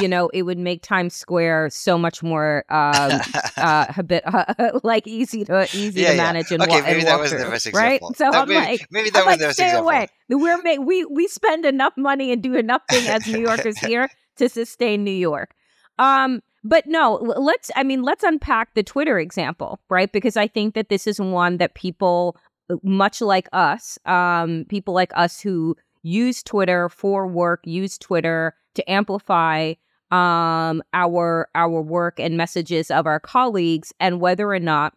you 0.00 0.08
know, 0.12 0.30
it 0.32 0.42
would 0.42 0.58
make 0.58 0.82
Times 0.82 1.14
Square 1.14 1.70
so 1.70 1.98
much 1.98 2.22
more 2.22 2.64
um, 2.70 3.20
uh, 3.56 3.86
a 3.96 4.02
bit 4.02 4.22
uh, 4.26 4.70
like 4.82 5.06
easy 5.06 5.44
to 5.44 5.68
easy 5.74 6.00
yeah, 6.00 6.12
to 6.12 6.16
manage 6.16 6.50
and, 6.50 6.62
okay, 6.62 6.80
wa- 6.80 6.82
maybe 6.82 7.00
and 7.00 7.08
that 7.08 7.20
was 7.20 7.30
through, 7.30 7.44
the 7.44 7.50
best 7.50 7.72
right? 7.74 8.00
So 8.14 8.30
that 8.30 8.34
I'm 8.34 8.48
maybe, 8.48 8.60
like, 8.60 8.86
maybe 8.90 9.10
that 9.10 9.20
I'm 9.20 9.26
was 9.26 9.32
like, 9.32 9.40
the 9.40 9.46
best 9.46 9.56
stay 9.58 9.66
example. 9.66 9.88
away. 9.90 10.08
We're 10.30 10.62
ma- 10.62 10.82
we 10.82 11.04
we 11.04 11.28
spend 11.28 11.66
enough 11.66 11.92
money 11.96 12.32
and 12.32 12.42
do 12.42 12.54
enough 12.54 12.82
thing 12.88 13.06
as 13.08 13.26
New 13.26 13.40
Yorkers 13.40 13.78
here 13.78 14.08
to 14.36 14.48
sustain 14.48 15.04
New 15.04 15.10
York. 15.10 15.54
Um, 15.98 16.40
but 16.64 16.86
no, 16.86 17.14
let's 17.14 17.70
I 17.76 17.82
mean, 17.82 18.02
let's 18.02 18.24
unpack 18.24 18.74
the 18.74 18.82
Twitter 18.82 19.18
example, 19.18 19.80
right? 19.90 20.10
Because 20.10 20.36
I 20.36 20.48
think 20.48 20.74
that 20.74 20.88
this 20.88 21.06
is 21.06 21.20
one 21.20 21.58
that 21.58 21.74
people 21.74 22.36
uh, 22.70 22.76
much 22.82 23.20
like 23.20 23.48
us, 23.52 23.98
um, 24.06 24.64
people 24.68 24.94
like 24.94 25.12
us 25.14 25.40
who 25.40 25.76
use 26.02 26.42
Twitter 26.42 26.88
for 26.88 27.26
work, 27.26 27.60
use 27.64 27.98
Twitter 27.98 28.54
to 28.74 28.90
amplify 28.90 29.74
um, 30.10 30.82
our 30.94 31.48
our 31.54 31.82
work 31.82 32.18
and 32.18 32.36
messages 32.36 32.90
of 32.90 33.06
our 33.06 33.20
colleagues, 33.20 33.92
and 34.00 34.20
whether 34.20 34.50
or 34.50 34.60
not 34.60 34.94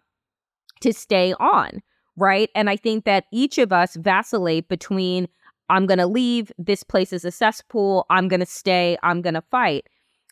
to 0.82 0.94
stay 0.94 1.34
on, 1.40 1.82
right? 2.16 2.50
And 2.56 2.70
I 2.70 2.76
think 2.76 3.06
that 3.06 3.26
each 3.32 3.58
of 3.58 3.72
us 3.72 3.96
vacillate 3.96 4.68
between 4.68 5.28
I'm 5.70 5.86
going 5.86 6.00
to 6.00 6.08
leave, 6.08 6.52
this 6.58 6.84
place 6.84 7.14
is 7.14 7.24
a 7.24 7.32
cesspool, 7.32 8.06
I'm 8.10 8.28
going 8.28 8.42
to 8.42 8.46
stay, 8.46 8.98
I'm 9.04 9.22
going 9.22 9.36
to 9.36 9.42
fight. 9.42 9.88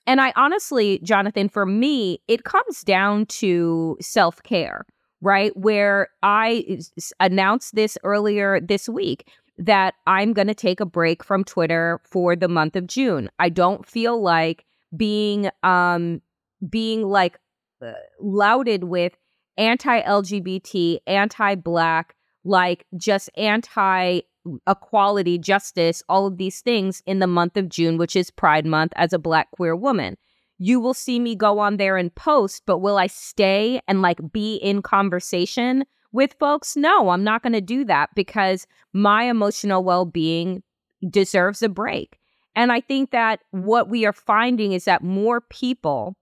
And 0.05 0.19
I 0.19 0.33
honestly, 0.35 0.99
Jonathan, 1.03 1.47
for 1.47 1.65
me, 1.65 2.19
it 2.27 2.43
comes 2.43 2.81
down 2.81 3.25
to 3.27 3.95
self 4.01 4.41
care, 4.43 4.85
right? 5.21 5.55
Where 5.55 6.09
I 6.23 6.79
announced 7.19 7.75
this 7.75 7.97
earlier 8.03 8.59
this 8.59 8.89
week 8.89 9.29
that 9.59 9.93
I'm 10.07 10.33
going 10.33 10.47
to 10.47 10.55
take 10.55 10.79
a 10.79 10.85
break 10.85 11.23
from 11.23 11.43
Twitter 11.43 11.99
for 12.05 12.35
the 12.35 12.47
month 12.47 12.75
of 12.75 12.87
June. 12.87 13.29
I 13.39 13.49
don't 13.49 13.85
feel 13.85 14.21
like 14.21 14.65
being 14.95 15.49
um 15.61 16.21
being 16.67 17.03
like 17.03 17.39
uh, 17.81 17.93
lauded 18.19 18.85
with 18.85 19.13
anti-LGBT, 19.57 20.99
anti-black, 21.05 22.15
like 22.43 22.85
just 22.97 23.29
anti 23.37 24.21
equality, 24.67 25.37
justice, 25.37 26.01
all 26.09 26.25
of 26.25 26.37
these 26.37 26.61
things 26.61 27.03
in 27.05 27.19
the 27.19 27.27
month 27.27 27.57
of 27.57 27.69
June, 27.69 27.97
which 27.97 28.15
is 28.15 28.31
Pride 28.31 28.65
Month 28.65 28.93
as 28.95 29.13
a 29.13 29.19
Black 29.19 29.51
queer 29.51 29.75
woman. 29.75 30.17
You 30.57 30.79
will 30.79 30.93
see 30.93 31.19
me 31.19 31.35
go 31.35 31.59
on 31.59 31.77
there 31.77 31.97
and 31.97 32.13
post, 32.15 32.63
but 32.65 32.79
will 32.79 32.97
I 32.97 33.07
stay 33.07 33.81
and 33.87 34.01
like 34.01 34.19
be 34.31 34.55
in 34.55 34.81
conversation 34.81 35.85
with 36.11 36.35
folks? 36.39 36.75
No, 36.75 37.09
I'm 37.09 37.23
not 37.23 37.43
going 37.43 37.53
to 37.53 37.61
do 37.61 37.85
that 37.85 38.09
because 38.15 38.67
my 38.93 39.23
emotional 39.23 39.83
well 39.83 40.05
being 40.05 40.63
deserves 41.09 41.61
a 41.61 41.69
break. 41.69 42.19
And 42.55 42.71
I 42.71 42.81
think 42.81 43.11
that 43.11 43.41
what 43.51 43.89
we 43.89 44.05
are 44.05 44.13
finding 44.13 44.73
is 44.73 44.85
that 44.85 45.03
more 45.03 45.41
people 45.41 46.15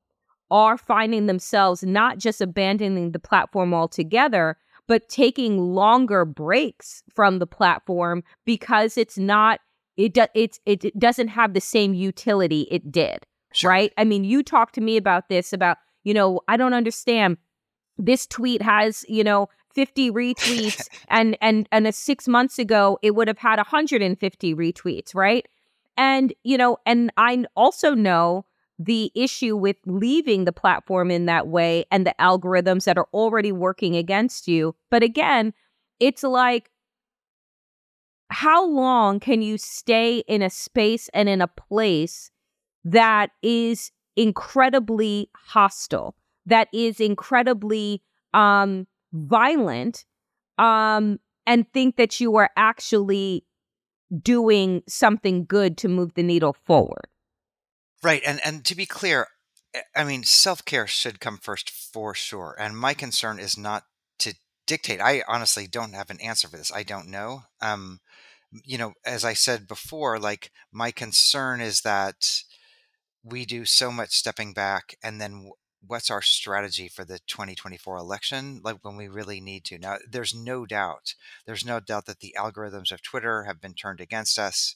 are 0.51 0.77
finding 0.77 1.25
themselves 1.25 1.83
not 1.83 2.17
just 2.17 2.41
abandoning 2.41 3.11
the 3.11 3.19
platform 3.19 3.73
altogether, 3.73 4.57
but 4.87 5.09
taking 5.09 5.57
longer 5.57 6.25
breaks 6.25 7.03
from 7.13 7.39
the 7.39 7.47
platform 7.47 8.23
because 8.45 8.97
it's 8.97 9.17
not 9.17 9.59
it 9.97 10.13
do, 10.13 10.25
it's 10.35 10.59
it 10.65 10.97
doesn't 10.99 11.29
have 11.29 11.53
the 11.53 11.61
same 11.61 11.93
utility 11.93 12.67
it 12.71 12.91
did. 12.91 13.25
Sure. 13.51 13.71
Right? 13.71 13.93
I 13.97 14.03
mean, 14.03 14.23
you 14.23 14.43
talked 14.43 14.75
to 14.75 14.81
me 14.81 14.97
about 14.97 15.29
this 15.29 15.51
about, 15.51 15.77
you 16.03 16.13
know, 16.13 16.41
I 16.47 16.57
don't 16.57 16.73
understand 16.73 17.37
this 17.97 18.27
tweet 18.27 18.61
has, 18.61 19.03
you 19.07 19.23
know, 19.23 19.49
50 19.77 20.09
retweets 20.09 20.89
and 21.07 21.37
and 21.39 21.69
and 21.71 21.85
a 21.85 21.91
6 21.91 22.27
months 22.27 22.57
ago 22.57 22.97
it 23.03 23.13
would 23.13 23.27
have 23.27 23.37
had 23.37 23.57
150 23.57 24.55
retweets, 24.55 25.13
right? 25.13 25.47
And 25.95 26.33
you 26.43 26.57
know, 26.57 26.77
and 26.85 27.11
I 27.15 27.45
also 27.55 27.93
know 27.93 28.45
the 28.79 29.11
issue 29.15 29.55
with 29.55 29.77
leaving 29.85 30.45
the 30.45 30.51
platform 30.51 31.11
in 31.11 31.27
that 31.27 31.47
way 31.47 31.85
and 31.91 32.07
the 32.07 32.15
algorithms 32.19 32.85
that 32.85 32.97
are 32.97 33.07
already 33.13 33.51
working 33.51 33.95
against 33.95 34.47
you. 34.47 34.75
But 34.89 35.03
again, 35.03 35.53
it's 35.99 36.23
like, 36.23 36.71
how 38.29 38.67
long 38.67 39.19
can 39.19 39.41
you 39.41 39.57
stay 39.57 40.19
in 40.27 40.41
a 40.41 40.49
space 40.49 41.07
and 41.13 41.29
in 41.29 41.41
a 41.41 41.47
place 41.47 42.29
that 42.83 43.31
is 43.41 43.91
incredibly 44.15 45.29
hostile, 45.35 46.15
that 46.45 46.67
is 46.73 46.99
incredibly 46.99 48.01
um, 48.33 48.87
violent, 49.13 50.05
um, 50.57 51.19
and 51.45 51.71
think 51.73 51.95
that 51.97 52.19
you 52.19 52.35
are 52.35 52.49
actually 52.55 53.45
doing 54.21 54.83
something 54.87 55.45
good 55.45 55.77
to 55.77 55.87
move 55.87 56.13
the 56.13 56.23
needle 56.23 56.55
forward? 56.65 57.07
Right, 58.03 58.21
and 58.25 58.39
and 58.45 58.63
to 58.65 58.75
be 58.75 58.85
clear, 58.85 59.27
eh, 59.73 59.81
I 59.95 60.03
mean 60.03 60.23
self 60.23 60.63
care 60.65 60.87
should 60.87 61.19
come 61.19 61.37
first 61.37 61.69
for 61.69 62.13
sure. 62.13 62.55
And 62.59 62.77
my 62.77 62.93
concern 62.93 63.39
is 63.39 63.57
not 63.57 63.83
to 64.19 64.35
dictate. 64.65 65.01
I 65.01 65.23
honestly 65.27 65.67
don't 65.67 65.93
have 65.93 66.09
an 66.09 66.21
answer 66.21 66.47
for 66.47 66.57
this. 66.57 66.71
I 66.71 66.83
don't 66.83 67.07
know. 67.07 67.43
Um, 67.61 67.99
you 68.63 68.77
know, 68.77 68.93
as 69.05 69.25
I 69.25 69.33
said 69.33 69.67
before, 69.67 70.19
like 70.19 70.51
my 70.71 70.91
concern 70.91 71.59
is 71.59 71.81
that 71.81 72.43
we 73.23 73.45
do 73.45 73.65
so 73.65 73.91
much 73.91 74.11
stepping 74.11 74.53
back, 74.53 74.95
and 75.03 75.19
then 75.19 75.51
what's 75.85 76.09
our 76.09 76.21
strategy 76.21 76.87
for 76.87 77.05
the 77.05 77.19
2024 77.27 77.97
election 77.97 78.61
like 78.63 78.77
when 78.81 78.95
we 78.97 79.07
really 79.07 79.39
need 79.39 79.63
to. 79.65 79.77
Now 79.77 79.97
there's 80.09 80.33
no 80.33 80.65
doubt 80.65 81.15
there's 81.45 81.65
no 81.65 81.79
doubt 81.79 82.05
that 82.07 82.19
the 82.19 82.35
algorithms 82.37 82.91
of 82.91 83.01
twitter 83.01 83.43
have 83.43 83.61
been 83.61 83.73
turned 83.73 84.01
against 84.01 84.39
us. 84.39 84.75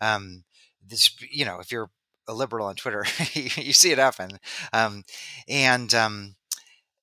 Um, 0.00 0.44
this 0.86 1.14
you 1.30 1.44
know 1.44 1.58
if 1.58 1.72
you're 1.72 1.90
a 2.28 2.34
liberal 2.34 2.66
on 2.66 2.74
Twitter, 2.74 3.04
you 3.32 3.72
see 3.72 3.92
it 3.92 3.98
happen, 3.98 4.38
um, 4.72 5.04
and 5.48 5.92
um, 5.94 6.36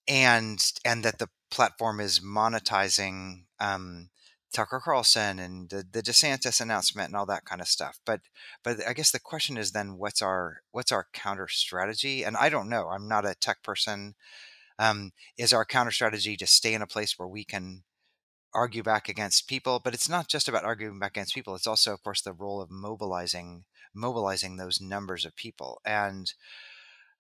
and 0.08 0.64
and 0.86 1.04
that 1.04 1.20
the 1.20 1.30
platform 1.50 2.00
is 2.00 2.20
monetizing 2.20 3.44
um, 3.60 4.10
Tucker 4.54 4.82
Carlson 4.84 5.40
and 5.40 5.70
the, 5.70 5.84
the 5.92 6.02
DeSantis 6.02 6.62
announcement 6.62 7.10
and 7.10 7.16
all 7.18 7.26
that 7.26 7.46
kind 7.46 7.60
of 7.60 7.68
stuff. 7.68 8.00
But 8.06 8.22
but 8.64 8.78
I 8.88 8.94
guess 8.94 9.12
the 9.12 9.20
question 9.20 9.58
is 9.58 9.72
then 9.72 9.98
what's 9.98 10.22
our 10.22 10.62
what's 10.72 10.92
our 10.92 11.08
counter 11.14 11.48
strategy? 11.48 12.24
And 12.24 12.38
I 12.38 12.50
don't 12.50 12.70
know. 12.70 12.88
I'm 12.90 13.08
not 13.08 13.26
a 13.26 13.36
tech 13.36 13.64
person. 13.64 14.16
Um, 14.80 15.12
is 15.38 15.54
our 15.54 15.66
counter 15.66 15.92
strategy 15.92 16.38
to 16.38 16.48
stay 16.48 16.74
in 16.74 16.82
a 16.82 16.88
place 16.88 17.18
where 17.18 17.28
we 17.28 17.44
can 17.44 17.84
argue 18.54 18.84
back 18.84 19.10
against 19.10 19.48
people? 19.48 19.82
But 19.84 19.94
it's 19.94 20.10
not 20.10 20.28
just 20.30 20.48
about 20.48 20.64
arguing 20.64 21.00
back 21.00 21.12
against 21.12 21.36
people. 21.36 21.56
It's 21.56 21.68
also, 21.68 21.94
of 21.94 22.04
course, 22.04 22.22
the 22.22 22.34
role 22.34 22.62
of 22.62 22.72
mobilizing 22.72 23.66
mobilizing 23.94 24.58
those 24.58 24.82
numbers 24.82 25.26
of 25.26 25.36
people. 25.36 25.80
And 25.86 26.34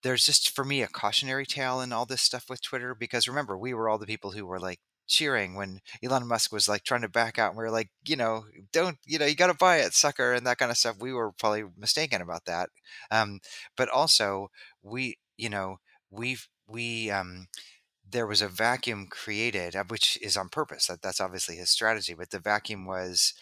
there's 0.01 0.25
just 0.25 0.53
for 0.53 0.65
me 0.65 0.81
a 0.81 0.87
cautionary 0.87 1.45
tale 1.45 1.81
in 1.81 1.93
all 1.93 2.05
this 2.05 2.21
stuff 2.21 2.49
with 2.49 2.61
Twitter 2.61 2.95
because 2.95 3.27
remember, 3.27 3.57
we 3.57 3.73
were 3.73 3.89
all 3.89 3.97
the 3.97 4.05
people 4.05 4.31
who 4.31 4.45
were 4.45 4.59
like 4.59 4.79
cheering 5.07 5.55
when 5.55 5.81
Elon 6.03 6.27
Musk 6.27 6.51
was 6.51 6.67
like 6.69 6.83
trying 6.83 7.01
to 7.01 7.09
back 7.09 7.37
out. 7.37 7.49
And 7.49 7.57
we 7.57 7.63
were 7.63 7.71
like, 7.71 7.89
you 8.07 8.15
know, 8.15 8.45
don't, 8.71 8.97
you 9.05 9.19
know, 9.19 9.25
you 9.25 9.35
got 9.35 9.47
to 9.47 9.53
buy 9.53 9.77
it, 9.77 9.93
sucker, 9.93 10.33
and 10.33 10.45
that 10.47 10.57
kind 10.57 10.71
of 10.71 10.77
stuff. 10.77 10.97
We 10.99 11.13
were 11.13 11.31
probably 11.31 11.65
mistaken 11.77 12.21
about 12.21 12.45
that. 12.45 12.69
Um, 13.11 13.39
but 13.75 13.89
also, 13.89 14.49
we, 14.81 15.17
you 15.37 15.49
know, 15.49 15.77
we've, 16.09 16.47
we, 16.67 17.11
um, 17.11 17.47
there 18.09 18.27
was 18.27 18.41
a 18.41 18.47
vacuum 18.47 19.07
created, 19.09 19.75
uh, 19.75 19.83
which 19.87 20.19
is 20.21 20.37
on 20.37 20.49
purpose. 20.49 20.87
That 20.87 21.01
that's 21.01 21.19
obviously 21.19 21.55
his 21.55 21.69
strategy. 21.69 22.13
But 22.13 22.29
the 22.29 22.39
vacuum 22.39 22.85
was 22.85 23.33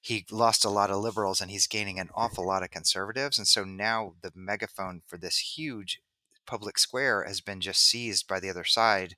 he 0.00 0.24
lost 0.30 0.64
a 0.64 0.70
lot 0.70 0.90
of 0.90 1.02
liberals 1.02 1.40
and 1.40 1.50
he's 1.50 1.66
gaining 1.66 1.98
an 1.98 2.10
awful 2.14 2.46
lot 2.46 2.62
of 2.62 2.70
conservatives. 2.70 3.38
And 3.38 3.46
so 3.46 3.64
now 3.64 4.14
the 4.22 4.32
megaphone 4.34 5.02
for 5.06 5.18
this 5.18 5.56
huge 5.56 6.00
public 6.46 6.78
square 6.78 7.24
has 7.24 7.40
been 7.40 7.60
just 7.60 7.82
seized 7.82 8.26
by 8.26 8.40
the 8.40 8.50
other 8.50 8.64
side. 8.64 9.16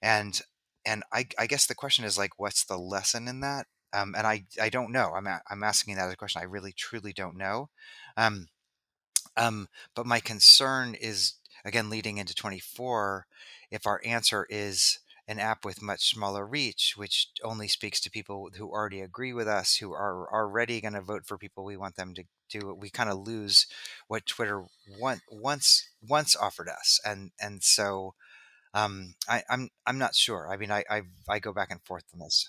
And 0.00 0.40
and 0.86 1.02
I, 1.12 1.26
I 1.38 1.46
guess 1.46 1.66
the 1.66 1.74
question 1.74 2.04
is 2.04 2.18
like, 2.18 2.38
what's 2.38 2.64
the 2.64 2.76
lesson 2.78 3.28
in 3.28 3.40
that? 3.40 3.66
Um, 3.92 4.14
and 4.16 4.26
I, 4.26 4.44
I 4.60 4.68
don't 4.70 4.92
know. 4.92 5.12
I'm, 5.14 5.26
a, 5.26 5.40
I'm 5.48 5.62
asking 5.62 5.96
that 5.96 6.06
as 6.06 6.12
a 6.12 6.16
question. 6.16 6.42
I 6.42 6.46
really, 6.46 6.72
truly 6.72 7.12
don't 7.12 7.36
know. 7.36 7.70
Um, 8.16 8.48
um, 9.36 9.68
but 9.94 10.06
my 10.06 10.20
concern 10.20 10.94
is, 10.94 11.34
again, 11.64 11.90
leading 11.90 12.18
into 12.18 12.34
24, 12.34 13.26
if 13.70 13.86
our 13.86 14.00
answer 14.04 14.46
is 14.50 14.98
an 15.26 15.38
app 15.38 15.64
with 15.64 15.82
much 15.82 16.10
smaller 16.10 16.46
reach, 16.46 16.94
which 16.96 17.28
only 17.42 17.66
speaks 17.66 18.00
to 18.00 18.10
people 18.10 18.50
who 18.56 18.68
already 18.68 19.00
agree 19.00 19.32
with 19.32 19.48
us, 19.48 19.76
who 19.76 19.92
are 19.92 20.28
already 20.32 20.80
going 20.80 20.92
to 20.92 21.00
vote 21.00 21.24
for 21.26 21.38
people 21.38 21.64
we 21.64 21.76
want 21.76 21.96
them 21.96 22.14
to 22.14 22.24
do. 22.50 22.74
We 22.74 22.90
kind 22.90 23.08
of 23.08 23.26
lose 23.26 23.66
what 24.06 24.26
Twitter 24.26 24.64
want, 24.98 25.22
once 25.30 25.88
once 26.06 26.36
offered 26.36 26.68
us, 26.68 27.00
and 27.06 27.30
and 27.40 27.62
so 27.62 28.14
um, 28.74 29.14
I, 29.28 29.38
am 29.38 29.44
I'm, 29.50 29.68
I'm 29.86 29.98
not 29.98 30.14
sure. 30.14 30.48
I 30.52 30.56
mean, 30.56 30.70
I, 30.70 30.84
I 30.90 31.02
I 31.28 31.38
go 31.38 31.52
back 31.52 31.70
and 31.70 31.80
forth 31.82 32.04
on 32.12 32.20
this. 32.20 32.48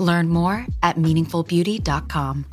Learn 0.00 0.28
more 0.28 0.66
at 0.82 0.96
meaningfulbeauty.com. 0.96 2.46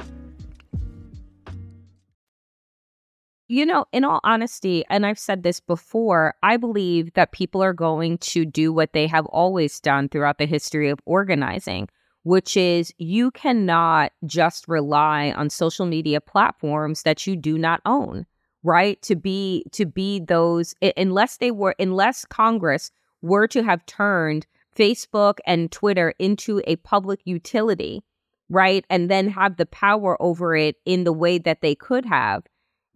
You 3.50 3.66
know, 3.66 3.86
in 3.94 4.04
all 4.04 4.20
honesty, 4.26 4.84
and 4.90 5.06
I've 5.06 5.18
said 5.18 5.44
this 5.44 5.62
before, 5.62 6.36
I 6.44 6.58
believe 6.58 7.14
that 7.14 7.32
people 7.32 7.64
are 7.64 7.72
going 7.72 8.18
to 8.18 8.44
do 8.44 8.74
what 8.74 8.92
they 8.92 9.08
have 9.08 9.26
always 9.28 9.80
done 9.80 10.10
throughout 10.10 10.38
the 10.38 10.46
history 10.46 10.90
of 10.90 11.00
organizing, 11.06 11.88
which 12.24 12.58
is 12.58 12.94
you 12.98 13.32
cannot 13.32 14.12
just 14.26 14.68
rely 14.68 15.32
on 15.32 15.50
social 15.50 15.86
media 15.86 16.20
platforms 16.20 17.04
that 17.04 17.26
you 17.26 17.38
do 17.38 17.58
not 17.58 17.80
own, 17.86 18.26
right? 18.64 19.02
To 19.04 19.16
be 19.16 19.64
to 19.72 19.86
be 19.86 20.20
those 20.20 20.76
unless 20.98 21.38
they 21.38 21.52
were 21.52 21.76
unless 21.80 22.26
Congress 22.26 22.92
were 23.22 23.48
to 23.48 23.64
have 23.64 23.86
turned 23.86 24.46
Facebook 24.78 25.40
and 25.46 25.72
Twitter 25.72 26.14
into 26.20 26.62
a 26.68 26.76
public 26.78 27.20
utility, 27.26 28.04
right? 28.50 28.86
And 28.90 29.10
then 29.10 29.30
have 29.30 29.58
the 29.58 29.66
power 29.66 30.22
over 30.22 30.56
it 30.56 30.76
in 30.86 31.04
the 31.04 31.14
way 31.14 31.38
that 31.40 31.62
they 31.62 31.76
could 31.76 32.06
have 32.06 32.44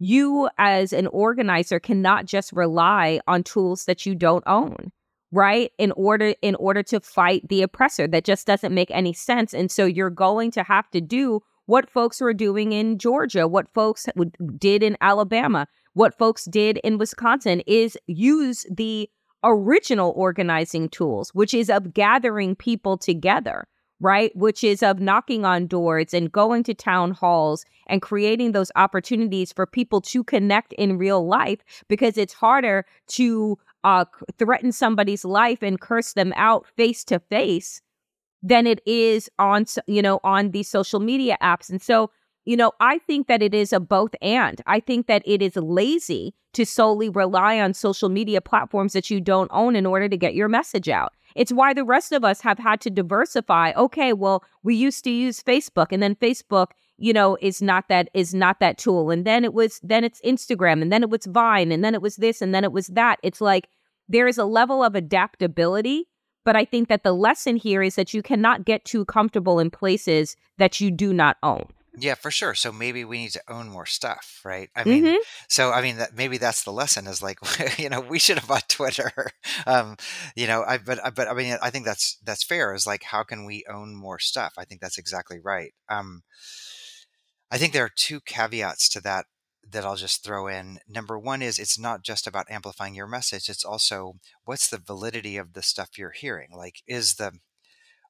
you 0.02 0.48
as 0.58 0.92
an 0.92 1.06
organizer 1.08 1.78
cannot 1.78 2.26
just 2.26 2.52
rely 2.52 3.20
on 3.28 3.44
tools 3.44 3.84
that 3.84 4.04
you 4.04 4.16
don't 4.16 4.42
own 4.48 4.90
right 5.30 5.70
in 5.78 5.92
order 5.92 6.34
in 6.42 6.56
order 6.56 6.82
to 6.82 6.98
fight 6.98 7.48
the 7.48 7.62
oppressor 7.62 8.08
that 8.08 8.24
just 8.24 8.44
doesn't 8.44 8.74
make 8.74 8.90
any 8.90 9.12
sense 9.12 9.54
and 9.54 9.70
so 9.70 9.84
you're 9.86 10.10
going 10.10 10.50
to 10.50 10.64
have 10.64 10.90
to 10.90 11.00
do 11.00 11.40
what 11.66 11.88
folks 11.88 12.20
were 12.20 12.34
doing 12.34 12.72
in 12.72 12.98
Georgia 12.98 13.46
what 13.46 13.72
folks 13.72 14.08
did 14.58 14.82
in 14.82 14.96
Alabama 15.00 15.68
what 15.94 16.18
folks 16.18 16.46
did 16.46 16.78
in 16.78 16.98
Wisconsin 16.98 17.60
is 17.66 17.96
use 18.08 18.66
the 18.70 19.08
original 19.44 20.12
organizing 20.16 20.88
tools 20.88 21.30
which 21.34 21.54
is 21.54 21.68
of 21.70 21.92
gathering 21.94 22.54
people 22.54 22.96
together 22.96 23.66
right? 24.02 24.34
Which 24.34 24.64
is 24.64 24.82
of 24.82 24.98
knocking 24.98 25.44
on 25.44 25.68
doors 25.68 26.12
and 26.12 26.30
going 26.30 26.64
to 26.64 26.74
town 26.74 27.12
halls 27.12 27.64
and 27.86 28.02
creating 28.02 28.50
those 28.50 28.72
opportunities 28.74 29.52
for 29.52 29.64
people 29.64 30.00
to 30.02 30.24
connect 30.24 30.72
in 30.72 30.98
real 30.98 31.24
life 31.24 31.60
because 31.88 32.18
it's 32.18 32.34
harder 32.34 32.84
to 33.08 33.56
uh, 33.84 34.04
threaten 34.38 34.72
somebody's 34.72 35.24
life 35.24 35.62
and 35.62 35.80
curse 35.80 36.14
them 36.14 36.32
out 36.36 36.66
face 36.76 37.04
to 37.04 37.20
face 37.20 37.80
than 38.42 38.66
it 38.66 38.80
is 38.86 39.30
on, 39.38 39.66
you 39.86 40.02
know, 40.02 40.18
on 40.24 40.50
these 40.50 40.68
social 40.68 40.98
media 40.98 41.38
apps. 41.40 41.70
And 41.70 41.80
so, 41.80 42.10
you 42.44 42.56
know, 42.56 42.72
I 42.80 42.98
think 42.98 43.28
that 43.28 43.42
it 43.42 43.54
is 43.54 43.72
a 43.72 43.80
both 43.80 44.14
and. 44.20 44.60
I 44.66 44.80
think 44.80 45.06
that 45.06 45.22
it 45.24 45.42
is 45.42 45.56
lazy 45.56 46.34
to 46.54 46.66
solely 46.66 47.08
rely 47.08 47.60
on 47.60 47.72
social 47.72 48.08
media 48.08 48.40
platforms 48.40 48.92
that 48.92 49.10
you 49.10 49.20
don't 49.20 49.50
own 49.52 49.76
in 49.76 49.86
order 49.86 50.08
to 50.08 50.16
get 50.16 50.34
your 50.34 50.48
message 50.48 50.88
out. 50.88 51.12
It's 51.34 51.52
why 51.52 51.72
the 51.72 51.84
rest 51.84 52.12
of 52.12 52.24
us 52.24 52.40
have 52.42 52.58
had 52.58 52.80
to 52.82 52.90
diversify. 52.90 53.72
Okay, 53.76 54.12
well, 54.12 54.44
we 54.62 54.74
used 54.74 55.04
to 55.04 55.10
use 55.10 55.42
Facebook 55.42 55.86
and 55.90 56.02
then 56.02 56.14
Facebook, 56.16 56.68
you 56.98 57.12
know, 57.12 57.38
is 57.40 57.62
not 57.62 57.88
that 57.88 58.10
is 58.12 58.34
not 58.34 58.60
that 58.60 58.76
tool. 58.76 59.10
And 59.10 59.24
then 59.24 59.44
it 59.44 59.54
was 59.54 59.80
then 59.82 60.04
it's 60.04 60.20
Instagram 60.22 60.82
and 60.82 60.92
then 60.92 61.02
it 61.02 61.10
was 61.10 61.26
Vine 61.26 61.72
and 61.72 61.84
then 61.84 61.94
it 61.94 62.02
was 62.02 62.16
this 62.16 62.42
and 62.42 62.54
then 62.54 62.64
it 62.64 62.72
was 62.72 62.88
that. 62.88 63.18
It's 63.22 63.40
like 63.40 63.68
there 64.08 64.26
is 64.26 64.36
a 64.36 64.44
level 64.44 64.84
of 64.84 64.94
adaptability, 64.94 66.06
but 66.44 66.56
I 66.56 66.64
think 66.64 66.88
that 66.88 67.02
the 67.02 67.14
lesson 67.14 67.56
here 67.56 67.82
is 67.82 67.94
that 67.94 68.12
you 68.12 68.20
cannot 68.20 68.66
get 68.66 68.84
too 68.84 69.04
comfortable 69.06 69.58
in 69.58 69.70
places 69.70 70.36
that 70.58 70.80
you 70.80 70.90
do 70.90 71.14
not 71.14 71.38
own. 71.42 71.66
Yeah, 71.94 72.14
for 72.14 72.30
sure. 72.30 72.54
So 72.54 72.72
maybe 72.72 73.04
we 73.04 73.18
need 73.18 73.32
to 73.32 73.42
own 73.48 73.68
more 73.68 73.84
stuff, 73.84 74.40
right? 74.44 74.70
I 74.74 74.84
mean, 74.84 75.04
mm-hmm. 75.04 75.22
so 75.48 75.72
I 75.72 75.82
mean 75.82 75.98
that 75.98 76.14
maybe 76.14 76.38
that's 76.38 76.64
the 76.64 76.72
lesson 76.72 77.06
is 77.06 77.22
like, 77.22 77.38
you 77.78 77.90
know, 77.90 78.00
we 78.00 78.18
should 78.18 78.38
have 78.38 78.48
bought 78.48 78.68
Twitter. 78.68 79.12
um, 79.66 79.96
you 80.34 80.46
know, 80.46 80.64
I 80.66 80.78
but 80.78 81.00
but 81.14 81.28
I 81.28 81.34
mean, 81.34 81.56
I 81.62 81.68
think 81.70 81.84
that's 81.84 82.18
that's 82.24 82.44
fair. 82.44 82.74
Is 82.74 82.86
like, 82.86 83.02
how 83.04 83.22
can 83.22 83.44
we 83.44 83.64
own 83.70 83.94
more 83.94 84.18
stuff? 84.18 84.54
I 84.56 84.64
think 84.64 84.80
that's 84.80 84.96
exactly 84.98 85.38
right. 85.38 85.72
Um, 85.90 86.22
I 87.50 87.58
think 87.58 87.74
there 87.74 87.84
are 87.84 87.92
two 87.94 88.20
caveats 88.20 88.88
to 88.90 89.00
that 89.02 89.26
that 89.70 89.84
I'll 89.84 89.96
just 89.96 90.24
throw 90.24 90.46
in. 90.48 90.78
Number 90.88 91.18
one 91.18 91.42
is 91.42 91.58
it's 91.58 91.78
not 91.78 92.02
just 92.02 92.26
about 92.26 92.50
amplifying 92.50 92.94
your 92.94 93.06
message; 93.06 93.50
it's 93.50 93.64
also 93.66 94.14
what's 94.44 94.68
the 94.68 94.78
validity 94.78 95.36
of 95.36 95.52
the 95.52 95.62
stuff 95.62 95.98
you're 95.98 96.12
hearing. 96.12 96.48
Like, 96.56 96.76
is 96.86 97.16
the 97.16 97.32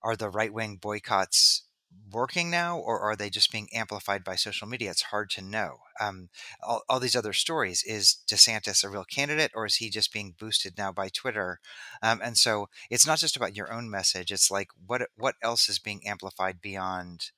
are 0.04 0.16
the 0.16 0.30
right 0.30 0.52
wing 0.52 0.78
boycotts 0.80 1.64
working 2.12 2.50
now, 2.50 2.78
or 2.78 3.00
are 3.00 3.16
they 3.16 3.30
just 3.30 3.50
being 3.50 3.68
amplified 3.72 4.22
by 4.22 4.36
social 4.36 4.68
media? 4.68 4.90
It's 4.90 5.02
hard 5.02 5.30
to 5.30 5.42
know. 5.42 5.78
Um, 6.00 6.28
all, 6.62 6.82
all, 6.88 7.00
these 7.00 7.16
other 7.16 7.32
stories 7.32 7.82
is 7.84 8.18
DeSantis 8.30 8.84
a 8.84 8.88
real 8.88 9.04
candidate, 9.04 9.50
or 9.54 9.66
is 9.66 9.76
he 9.76 9.90
just 9.90 10.12
being 10.12 10.34
boosted 10.38 10.74
now 10.76 10.92
by 10.92 11.08
Twitter? 11.08 11.60
Um, 12.02 12.20
and 12.22 12.36
so 12.36 12.68
it's 12.90 13.06
not 13.06 13.18
just 13.18 13.36
about 13.36 13.56
your 13.56 13.72
own 13.72 13.90
message. 13.90 14.30
It's 14.30 14.50
like 14.50 14.68
what 14.86 15.02
what 15.16 15.36
else 15.42 15.68
is 15.68 15.78
being 15.78 16.06
amplified 16.06 16.60
beyond, 16.60 17.30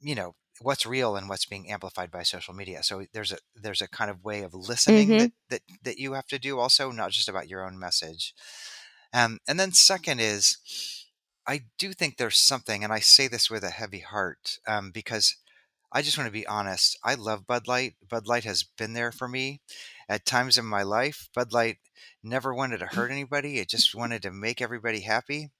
you 0.00 0.14
know, 0.14 0.34
what's 0.60 0.86
real 0.86 1.16
and 1.16 1.28
what's 1.28 1.46
being 1.46 1.70
amplified 1.70 2.10
by 2.10 2.22
social 2.22 2.54
media. 2.54 2.82
So 2.82 3.04
there's 3.12 3.32
a 3.32 3.38
there's 3.54 3.82
a 3.82 3.88
kind 3.88 4.10
of 4.10 4.24
way 4.24 4.42
of 4.42 4.54
listening 4.54 5.08
mm-hmm. 5.08 5.18
that, 5.18 5.32
that 5.50 5.60
that 5.82 5.98
you 5.98 6.12
have 6.14 6.26
to 6.28 6.38
do 6.38 6.58
also, 6.58 6.90
not 6.90 7.10
just 7.10 7.28
about 7.28 7.48
your 7.48 7.66
own 7.66 7.78
message. 7.78 8.34
Um, 9.14 9.38
and 9.46 9.60
then 9.60 9.72
second 9.72 10.20
is 10.20 10.56
I 11.46 11.62
do 11.78 11.92
think 11.92 12.16
there's 12.16 12.38
something, 12.38 12.84
and 12.84 12.92
I 12.92 13.00
say 13.00 13.28
this 13.28 13.50
with 13.50 13.64
a 13.64 13.70
heavy 13.70 14.00
heart 14.00 14.58
um, 14.66 14.90
because 14.90 15.36
I 15.92 16.02
just 16.02 16.16
want 16.16 16.28
to 16.28 16.32
be 16.32 16.46
honest. 16.46 16.98
I 17.04 17.14
love 17.14 17.46
Bud 17.46 17.68
Light. 17.68 17.94
Bud 18.08 18.26
Light 18.26 18.44
has 18.44 18.62
been 18.62 18.92
there 18.92 19.12
for 19.12 19.28
me 19.28 19.60
at 20.08 20.24
times 20.24 20.56
in 20.56 20.64
my 20.64 20.82
life. 20.82 21.28
Bud 21.34 21.52
Light 21.52 21.78
never 22.22 22.54
wanted 22.54 22.78
to 22.78 22.86
hurt 22.86 23.10
anybody, 23.10 23.58
it 23.58 23.68
just 23.68 23.94
wanted 23.94 24.22
to 24.22 24.30
make 24.30 24.60
everybody 24.60 25.00
happy. 25.00 25.50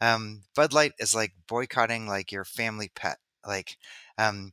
Um, 0.00 0.42
Bud 0.54 0.72
Light 0.72 0.92
is 0.98 1.14
like 1.14 1.32
boycotting 1.48 2.06
like 2.06 2.32
your 2.32 2.44
family 2.44 2.90
pet. 2.94 3.18
Like, 3.46 3.78
um, 4.18 4.52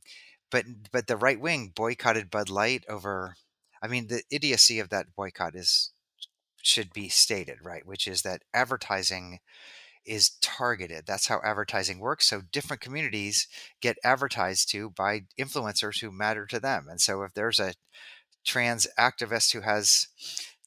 but 0.50 0.64
but 0.92 1.06
the 1.06 1.16
right 1.16 1.40
wing 1.40 1.72
boycotted 1.74 2.30
Bud 2.30 2.48
Light 2.48 2.84
over. 2.88 3.36
I 3.82 3.86
mean, 3.88 4.06
the 4.08 4.22
idiocy 4.30 4.78
of 4.78 4.88
that 4.90 5.14
boycott 5.14 5.54
is 5.54 5.92
should 6.62 6.92
be 6.92 7.08
stated, 7.08 7.58
right? 7.62 7.86
Which 7.86 8.08
is 8.08 8.22
that 8.22 8.42
advertising 8.54 9.40
is 10.06 10.30
targeted. 10.40 11.04
That's 11.06 11.28
how 11.28 11.40
advertising 11.44 11.98
works. 11.98 12.28
So 12.28 12.42
different 12.52 12.82
communities 12.82 13.48
get 13.80 13.96
advertised 14.04 14.70
to 14.70 14.90
by 14.90 15.22
influencers 15.38 16.00
who 16.00 16.10
matter 16.10 16.46
to 16.46 16.60
them. 16.60 16.86
And 16.88 17.00
so 17.00 17.22
if 17.22 17.34
there's 17.34 17.60
a 17.60 17.74
trans 18.44 18.86
activist 18.98 19.52
who 19.52 19.60
has 19.60 20.08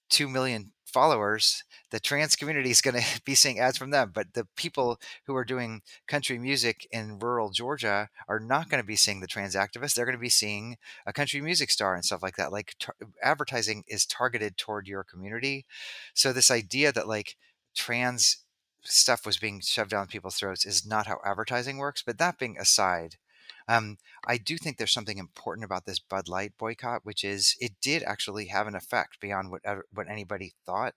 2 0.09 0.27
million 0.27 0.71
followers, 0.85 1.63
the 1.91 1.99
trans 1.99 2.35
community 2.35 2.71
is 2.71 2.81
going 2.81 2.95
to 3.01 3.21
be 3.25 3.35
seeing 3.35 3.59
ads 3.59 3.77
from 3.77 3.91
them. 3.91 4.11
But 4.13 4.33
the 4.33 4.47
people 4.55 4.99
who 5.25 5.35
are 5.35 5.45
doing 5.45 5.81
country 6.07 6.39
music 6.39 6.87
in 6.91 7.19
rural 7.19 7.51
Georgia 7.51 8.09
are 8.27 8.39
not 8.39 8.69
going 8.69 8.81
to 8.81 8.87
be 8.87 8.95
seeing 8.95 9.19
the 9.19 9.27
trans 9.27 9.55
activists. 9.55 9.93
They're 9.93 10.05
going 10.05 10.17
to 10.17 10.21
be 10.21 10.29
seeing 10.29 10.77
a 11.05 11.13
country 11.13 11.41
music 11.41 11.69
star 11.69 11.95
and 11.95 12.03
stuff 12.03 12.23
like 12.23 12.35
that. 12.37 12.51
Like 12.51 12.75
tar- 12.79 12.95
advertising 13.23 13.83
is 13.87 14.05
targeted 14.05 14.57
toward 14.57 14.87
your 14.87 15.03
community. 15.03 15.65
So 16.13 16.33
this 16.33 16.51
idea 16.51 16.91
that 16.91 17.07
like 17.07 17.35
trans 17.75 18.37
stuff 18.87 19.25
was 19.25 19.37
being 19.37 19.61
shoved 19.61 19.91
down 19.91 20.07
people's 20.07 20.35
throats 20.35 20.65
is 20.65 20.85
not 20.85 21.07
how 21.07 21.19
advertising 21.25 21.77
works. 21.77 22.03
But 22.05 22.17
that 22.17 22.39
being 22.39 22.57
aside, 22.57 23.15
um, 23.67 23.97
I 24.25 24.37
do 24.37 24.57
think 24.57 24.77
there's 24.77 24.93
something 24.93 25.17
important 25.17 25.65
about 25.65 25.85
this 25.85 25.99
Bud 25.99 26.27
Light 26.27 26.53
boycott, 26.57 27.01
which 27.03 27.23
is 27.23 27.55
it 27.59 27.73
did 27.81 28.03
actually 28.03 28.47
have 28.47 28.67
an 28.67 28.75
effect 28.75 29.19
beyond 29.19 29.51
what 29.51 29.61
what 29.93 30.09
anybody 30.09 30.53
thought. 30.65 30.95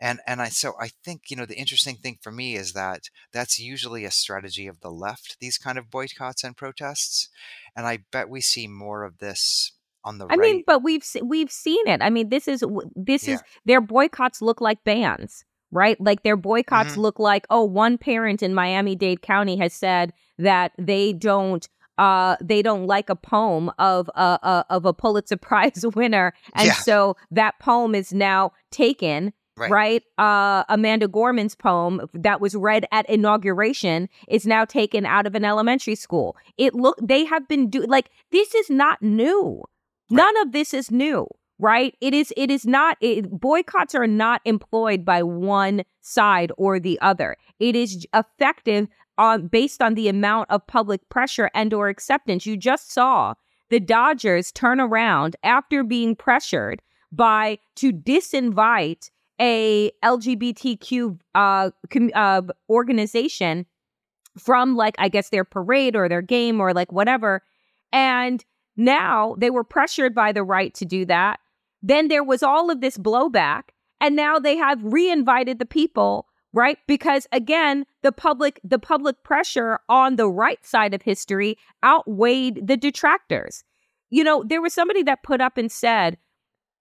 And 0.00 0.20
and 0.26 0.40
I 0.40 0.48
so 0.48 0.74
I 0.80 0.90
think 1.04 1.30
you 1.30 1.36
know 1.36 1.46
the 1.46 1.58
interesting 1.58 1.96
thing 1.96 2.18
for 2.20 2.32
me 2.32 2.56
is 2.56 2.72
that 2.72 3.10
that's 3.32 3.58
usually 3.58 4.04
a 4.04 4.10
strategy 4.10 4.66
of 4.66 4.80
the 4.80 4.90
left. 4.90 5.36
These 5.40 5.58
kind 5.58 5.78
of 5.78 5.90
boycotts 5.90 6.44
and 6.44 6.56
protests, 6.56 7.28
and 7.76 7.86
I 7.86 8.00
bet 8.12 8.28
we 8.28 8.40
see 8.40 8.68
more 8.68 9.04
of 9.04 9.18
this 9.18 9.72
on 10.04 10.18
the 10.18 10.26
I 10.26 10.28
right. 10.30 10.38
mean, 10.38 10.64
but 10.66 10.82
we've 10.82 11.04
we've 11.22 11.50
seen 11.50 11.86
it. 11.88 12.00
I 12.00 12.10
mean, 12.10 12.28
this 12.28 12.46
is 12.46 12.64
this 12.94 13.26
yeah. 13.26 13.34
is 13.34 13.42
their 13.64 13.80
boycotts 13.80 14.40
look 14.40 14.60
like 14.60 14.84
bans 14.84 15.44
right? 15.70 16.00
Like 16.00 16.22
their 16.22 16.36
boycotts 16.36 16.92
mm-hmm. 16.92 17.00
look 17.00 17.18
like, 17.18 17.46
oh, 17.50 17.64
one 17.64 17.98
parent 17.98 18.42
in 18.42 18.54
Miami 18.54 18.94
Dade 18.94 19.22
County 19.22 19.56
has 19.56 19.72
said 19.72 20.12
that 20.38 20.72
they 20.78 21.12
don't 21.12 21.68
uh, 21.98 22.36
they 22.40 22.62
don't 22.62 22.86
like 22.86 23.10
a 23.10 23.16
poem 23.16 23.72
of 23.78 24.08
a, 24.14 24.38
a 24.42 24.64
of 24.70 24.84
a 24.84 24.92
Pulitzer 24.92 25.36
Prize 25.40 25.84
winner, 25.94 26.32
and 26.54 26.68
yeah. 26.68 26.74
so 26.74 27.16
that 27.30 27.58
poem 27.58 27.94
is 27.94 28.12
now 28.12 28.52
taken. 28.70 29.32
Right. 29.56 29.72
right. 29.72 30.02
Uh, 30.18 30.62
Amanda 30.68 31.08
Gorman's 31.08 31.56
poem 31.56 32.02
that 32.14 32.40
was 32.40 32.54
read 32.54 32.86
at 32.92 33.10
inauguration 33.10 34.08
is 34.28 34.46
now 34.46 34.64
taken 34.64 35.04
out 35.04 35.26
of 35.26 35.34
an 35.34 35.44
elementary 35.44 35.96
school. 35.96 36.36
It 36.56 36.76
look 36.76 36.96
they 37.02 37.24
have 37.24 37.48
been 37.48 37.68
do 37.68 37.80
like 37.80 38.08
this 38.30 38.54
is 38.54 38.70
not 38.70 39.02
new 39.02 39.64
None 40.10 40.36
of 40.38 40.52
this 40.52 40.72
is 40.72 40.90
new, 40.90 41.26
right? 41.58 41.94
It 42.00 42.14
is 42.14 42.32
it 42.36 42.50
is 42.50 42.66
not 42.66 42.96
it, 43.00 43.30
boycotts 43.30 43.94
are 43.94 44.06
not 44.06 44.40
employed 44.44 45.04
by 45.04 45.22
one 45.22 45.82
side 46.00 46.52
or 46.56 46.78
the 46.78 46.98
other. 47.00 47.36
It 47.58 47.76
is 47.76 48.06
effective 48.14 48.88
on 49.16 49.48
based 49.48 49.82
on 49.82 49.94
the 49.94 50.08
amount 50.08 50.50
of 50.50 50.66
public 50.66 51.08
pressure 51.08 51.50
and 51.54 51.74
or 51.74 51.88
acceptance. 51.88 52.46
You 52.46 52.56
just 52.56 52.92
saw 52.92 53.34
the 53.70 53.80
Dodgers 53.80 54.52
turn 54.52 54.80
around 54.80 55.36
after 55.42 55.82
being 55.82 56.16
pressured 56.16 56.80
by 57.12 57.58
to 57.76 57.92
disinvite 57.92 59.10
a 59.40 59.90
LGBTQ 60.04 61.18
uh, 61.34 61.70
com- 61.90 62.10
uh, 62.14 62.42
organization 62.68 63.66
from 64.38 64.76
like 64.76 64.94
I 64.98 65.08
guess 65.08 65.30
their 65.30 65.44
parade 65.44 65.96
or 65.96 66.08
their 66.08 66.22
game 66.22 66.60
or 66.60 66.72
like 66.72 66.92
whatever. 66.92 67.42
And 67.92 68.44
now 68.76 69.34
they 69.38 69.50
were 69.50 69.64
pressured 69.64 70.14
by 70.14 70.32
the 70.32 70.44
right 70.44 70.72
to 70.74 70.84
do 70.84 71.04
that. 71.06 71.40
Then 71.82 72.08
there 72.08 72.24
was 72.24 72.42
all 72.42 72.70
of 72.70 72.80
this 72.80 72.98
blowback, 72.98 73.64
and 74.00 74.16
now 74.16 74.38
they 74.38 74.56
have 74.56 74.82
re-invited 74.82 75.58
the 75.58 75.66
people, 75.66 76.26
right? 76.52 76.78
Because 76.86 77.26
again, 77.32 77.84
the 78.02 78.12
public 78.12 78.60
the 78.64 78.78
public 78.78 79.22
pressure 79.22 79.80
on 79.88 80.16
the 80.16 80.28
right 80.28 80.64
side 80.64 80.94
of 80.94 81.02
history 81.02 81.56
outweighed 81.84 82.66
the 82.66 82.76
detractors. 82.76 83.64
You 84.10 84.24
know, 84.24 84.44
there 84.46 84.62
was 84.62 84.72
somebody 84.72 85.02
that 85.04 85.22
put 85.22 85.40
up 85.40 85.58
and 85.58 85.70
said, 85.70 86.16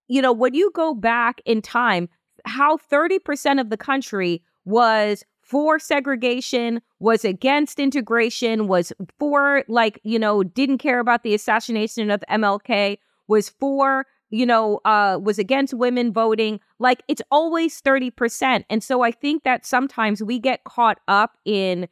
you 0.07 0.21
know, 0.21 0.31
when 0.31 0.53
you 0.53 0.71
go 0.73 0.93
back 0.93 1.41
in 1.45 1.61
time, 1.61 2.07
how 2.45 2.77
30% 2.77 3.59
of 3.59 3.69
the 3.69 3.77
country 3.77 4.41
was 4.63 5.23
for 5.41 5.79
segregation, 5.79 6.81
was 6.99 7.23
against 7.23 7.79
integration, 7.79 8.67
was 8.67 8.91
for, 9.17 9.63
like, 9.67 9.99
you 10.03 10.19
know, 10.19 10.43
didn't 10.43 10.77
care 10.79 10.99
about 10.99 11.23
the 11.23 11.33
assassination 11.33 12.11
of 12.11 12.23
MLK, 12.29 12.97
was 13.27 13.49
for, 13.49 14.05
you 14.29 14.45
know, 14.45 14.79
uh, 14.85 15.19
was 15.21 15.39
against 15.39 15.73
women 15.73 16.11
voting. 16.11 16.59
Like, 16.79 17.03
it's 17.07 17.21
always 17.31 17.81
30%. 17.81 18.63
And 18.69 18.83
so 18.83 19.01
I 19.01 19.11
think 19.11 19.43
that 19.43 19.65
sometimes 19.65 20.21
we 20.21 20.39
get 20.39 20.63
caught 20.63 20.99
up 21.07 21.37
in 21.45 21.87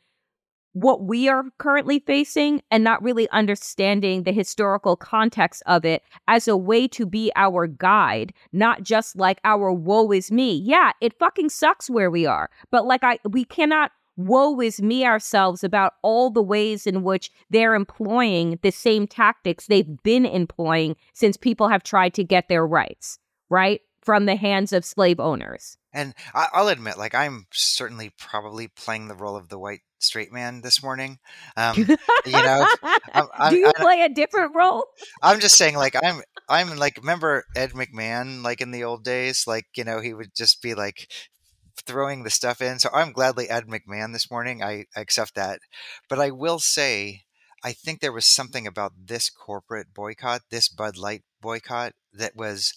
what 0.76 1.04
we 1.04 1.30
are 1.30 1.46
currently 1.58 2.00
facing 2.00 2.62
and 2.70 2.84
not 2.84 3.02
really 3.02 3.30
understanding 3.30 4.24
the 4.24 4.34
historical 4.34 4.98
context 4.98 5.64
of 5.68 5.86
it 5.86 6.04
as 6.28 6.50
a 6.50 6.58
way 6.58 6.86
to 6.86 7.06
be 7.06 7.32
our 7.38 7.66
guide, 7.66 8.34
not 8.52 8.84
just 8.84 9.16
like 9.16 9.40
our 9.46 9.72
woe 9.72 10.12
is 10.12 10.34
me. 10.34 10.56
Yeah, 10.56 10.92
it 11.00 11.18
fucking 11.18 11.48
sucks 11.48 11.90
where 11.90 12.12
we 12.12 12.26
are, 12.26 12.50
but 12.72 12.86
like 12.86 13.06
I 13.06 13.20
we 13.24 13.46
cannot 13.46 13.92
woe 14.18 14.60
is 14.62 14.82
me 14.82 15.06
ourselves 15.06 15.64
about 15.64 15.94
all 16.02 16.30
the 16.30 16.42
ways 16.42 16.88
in 16.88 17.04
which 17.04 17.32
they're 17.50 17.76
employing 17.76 18.60
the 18.62 18.72
same 18.72 19.08
tactics 19.08 19.68
they've 19.68 20.02
been 20.04 20.26
employing 20.26 20.96
since 21.14 21.38
people 21.38 21.70
have 21.70 21.84
tried 21.84 22.14
to 22.14 22.24
get 22.24 22.48
their 22.48 22.66
rights, 22.66 23.20
right? 23.50 23.82
From 24.02 24.26
the 24.26 24.36
hands 24.36 24.72
of 24.72 24.86
slave 24.86 25.20
owners. 25.20 25.78
And 25.92 26.14
I'll 26.34 26.68
admit, 26.68 26.98
like, 26.98 27.16
I'm 27.16 27.48
certainly 27.52 28.12
probably 28.18 28.68
playing 28.68 29.08
the 29.08 29.16
role 29.16 29.38
of 29.38 29.48
the 29.48 29.58
white 29.58 29.80
straight 30.00 30.32
man 30.32 30.62
this 30.62 30.84
morning. 30.84 31.20
Um, 31.56 31.78
you 31.78 32.32
know, 32.32 32.68
I'm, 33.14 33.28
I'm, 33.34 33.50
do 33.54 33.58
you 33.58 33.68
I'm, 33.68 33.74
play 33.74 34.02
a 34.02 34.10
different 34.10 34.56
role? 34.56 34.86
I'm 35.24 35.40
just 35.40 35.58
saying, 35.58 35.76
like, 35.76 35.96
I'm, 36.04 36.22
I'm 36.50 36.76
like, 36.76 36.98
remember 36.98 37.46
Ed 37.56 37.72
McMahon, 37.72 38.44
like 38.44 38.62
in 38.62 38.72
the 38.72 38.84
old 38.84 39.04
days, 39.04 39.46
like, 39.48 39.66
you 39.76 39.84
know, 39.84 40.02
he 40.02 40.14
would 40.14 40.36
just 40.36 40.62
be 40.62 40.76
like 40.76 41.10
throwing 41.86 42.24
the 42.24 42.30
stuff 42.30 42.62
in. 42.62 42.80
So 42.80 42.90
I'm 42.94 43.12
gladly 43.12 43.50
Ed 43.50 43.66
McMahon 43.68 44.14
this 44.14 44.32
morning. 44.32 44.64
I, 44.64 44.86
I 44.96 45.02
accept 45.02 45.36
that. 45.36 45.60
But 46.10 46.20
I 46.20 46.32
will 46.32 46.60
say, 46.60 47.24
I 47.64 47.74
think 47.74 48.00
there 48.00 48.12
was 48.12 48.26
something 48.26 48.68
about 48.68 48.94
this 49.06 49.30
corporate 49.30 49.94
boycott, 49.94 50.42
this 50.50 50.70
Bud 50.70 50.98
Light 50.98 51.24
boycott, 51.42 51.94
that 52.14 52.36
was 52.36 52.74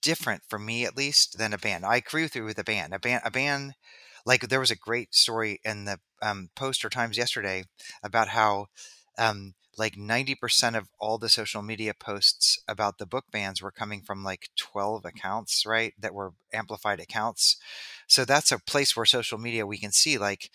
different 0.00 0.42
for 0.48 0.58
me 0.58 0.84
at 0.84 0.96
least 0.96 1.38
than 1.38 1.52
a 1.52 1.58
band. 1.58 1.84
I 1.84 1.96
agree 1.96 2.22
with 2.22 2.36
you 2.36 2.44
with 2.44 2.58
a 2.58 2.64
band. 2.64 2.94
A 2.94 2.98
band, 2.98 3.22
a 3.24 3.30
band 3.30 3.74
like 4.24 4.48
there 4.48 4.60
was 4.60 4.70
a 4.70 4.76
great 4.76 5.14
story 5.14 5.60
in 5.64 5.84
the 5.84 5.98
um, 6.22 6.48
Post 6.54 6.84
or 6.84 6.88
Times 6.88 7.18
yesterday 7.18 7.64
about 8.02 8.28
how 8.28 8.66
um, 9.18 9.54
like 9.78 9.96
90% 9.96 10.76
of 10.76 10.88
all 10.98 11.18
the 11.18 11.28
social 11.28 11.62
media 11.62 11.94
posts 11.94 12.62
about 12.68 12.98
the 12.98 13.06
book 13.06 13.24
bans 13.32 13.62
were 13.62 13.70
coming 13.70 14.02
from 14.02 14.22
like 14.22 14.50
12 14.56 15.04
accounts, 15.04 15.64
right? 15.66 15.94
That 15.98 16.14
were 16.14 16.34
amplified 16.52 17.00
accounts. 17.00 17.56
So 18.06 18.26
that's 18.26 18.52
a 18.52 18.58
place 18.58 18.94
where 18.94 19.06
social 19.06 19.38
media 19.38 19.66
we 19.66 19.78
can 19.78 19.92
see 19.92 20.18
like 20.18 20.50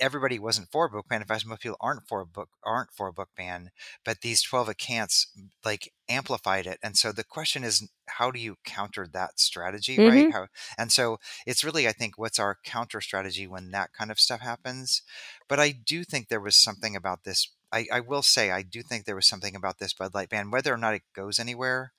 everybody 0.00 0.38
wasn't 0.38 0.70
for 0.70 0.86
a 0.86 0.90
book 0.90 1.06
ban. 1.08 1.20
In 1.20 1.26
fact, 1.26 1.44
most 1.44 1.60
people 1.60 1.76
aren't 1.80 2.08
for 2.08 2.22
a 2.22 2.26
book 2.26 2.48
aren't 2.64 2.92
for 2.92 3.08
a 3.08 3.12
book 3.12 3.28
ban, 3.36 3.70
but 4.04 4.22
these 4.22 4.42
12 4.42 4.70
accounts 4.70 5.26
like 5.64 5.92
amplified 6.08 6.66
it. 6.66 6.78
And 6.82 6.96
so 6.96 7.12
the 7.12 7.24
question 7.24 7.64
is 7.64 7.86
how 8.06 8.30
do 8.30 8.40
you 8.40 8.56
counter 8.64 9.06
that 9.12 9.38
strategy, 9.38 9.96
mm-hmm. 9.96 10.08
right? 10.08 10.32
How, 10.32 10.46
and 10.78 10.90
so 10.90 11.18
it's 11.46 11.64
really 11.64 11.86
I 11.86 11.92
think 11.92 12.16
what's 12.16 12.38
our 12.38 12.58
counter 12.64 13.02
strategy 13.02 13.46
when 13.46 13.70
that 13.72 13.92
kind 13.92 14.10
of 14.10 14.18
stuff 14.18 14.40
happens. 14.40 15.02
But 15.48 15.60
I 15.60 15.72
do 15.72 16.04
think 16.04 16.28
there 16.28 16.40
was 16.40 16.56
something 16.56 16.96
about 16.96 17.24
this 17.24 17.50
I, 17.72 17.86
I, 17.90 18.00
will 18.00 18.22
say 18.22 18.50
I 18.50 18.62
do 18.62 18.82
think 18.82 19.04
there 19.04 19.16
was 19.16 19.26
something 19.26 19.56
about 19.56 19.78
this 19.78 19.94
Bud 19.94 20.14
Light 20.14 20.28
ban, 20.28 20.50
whether 20.50 20.72
or 20.72 20.76
not 20.76 20.94
it 20.94 21.02
goes 21.14 21.38
anywhere, 21.38 21.92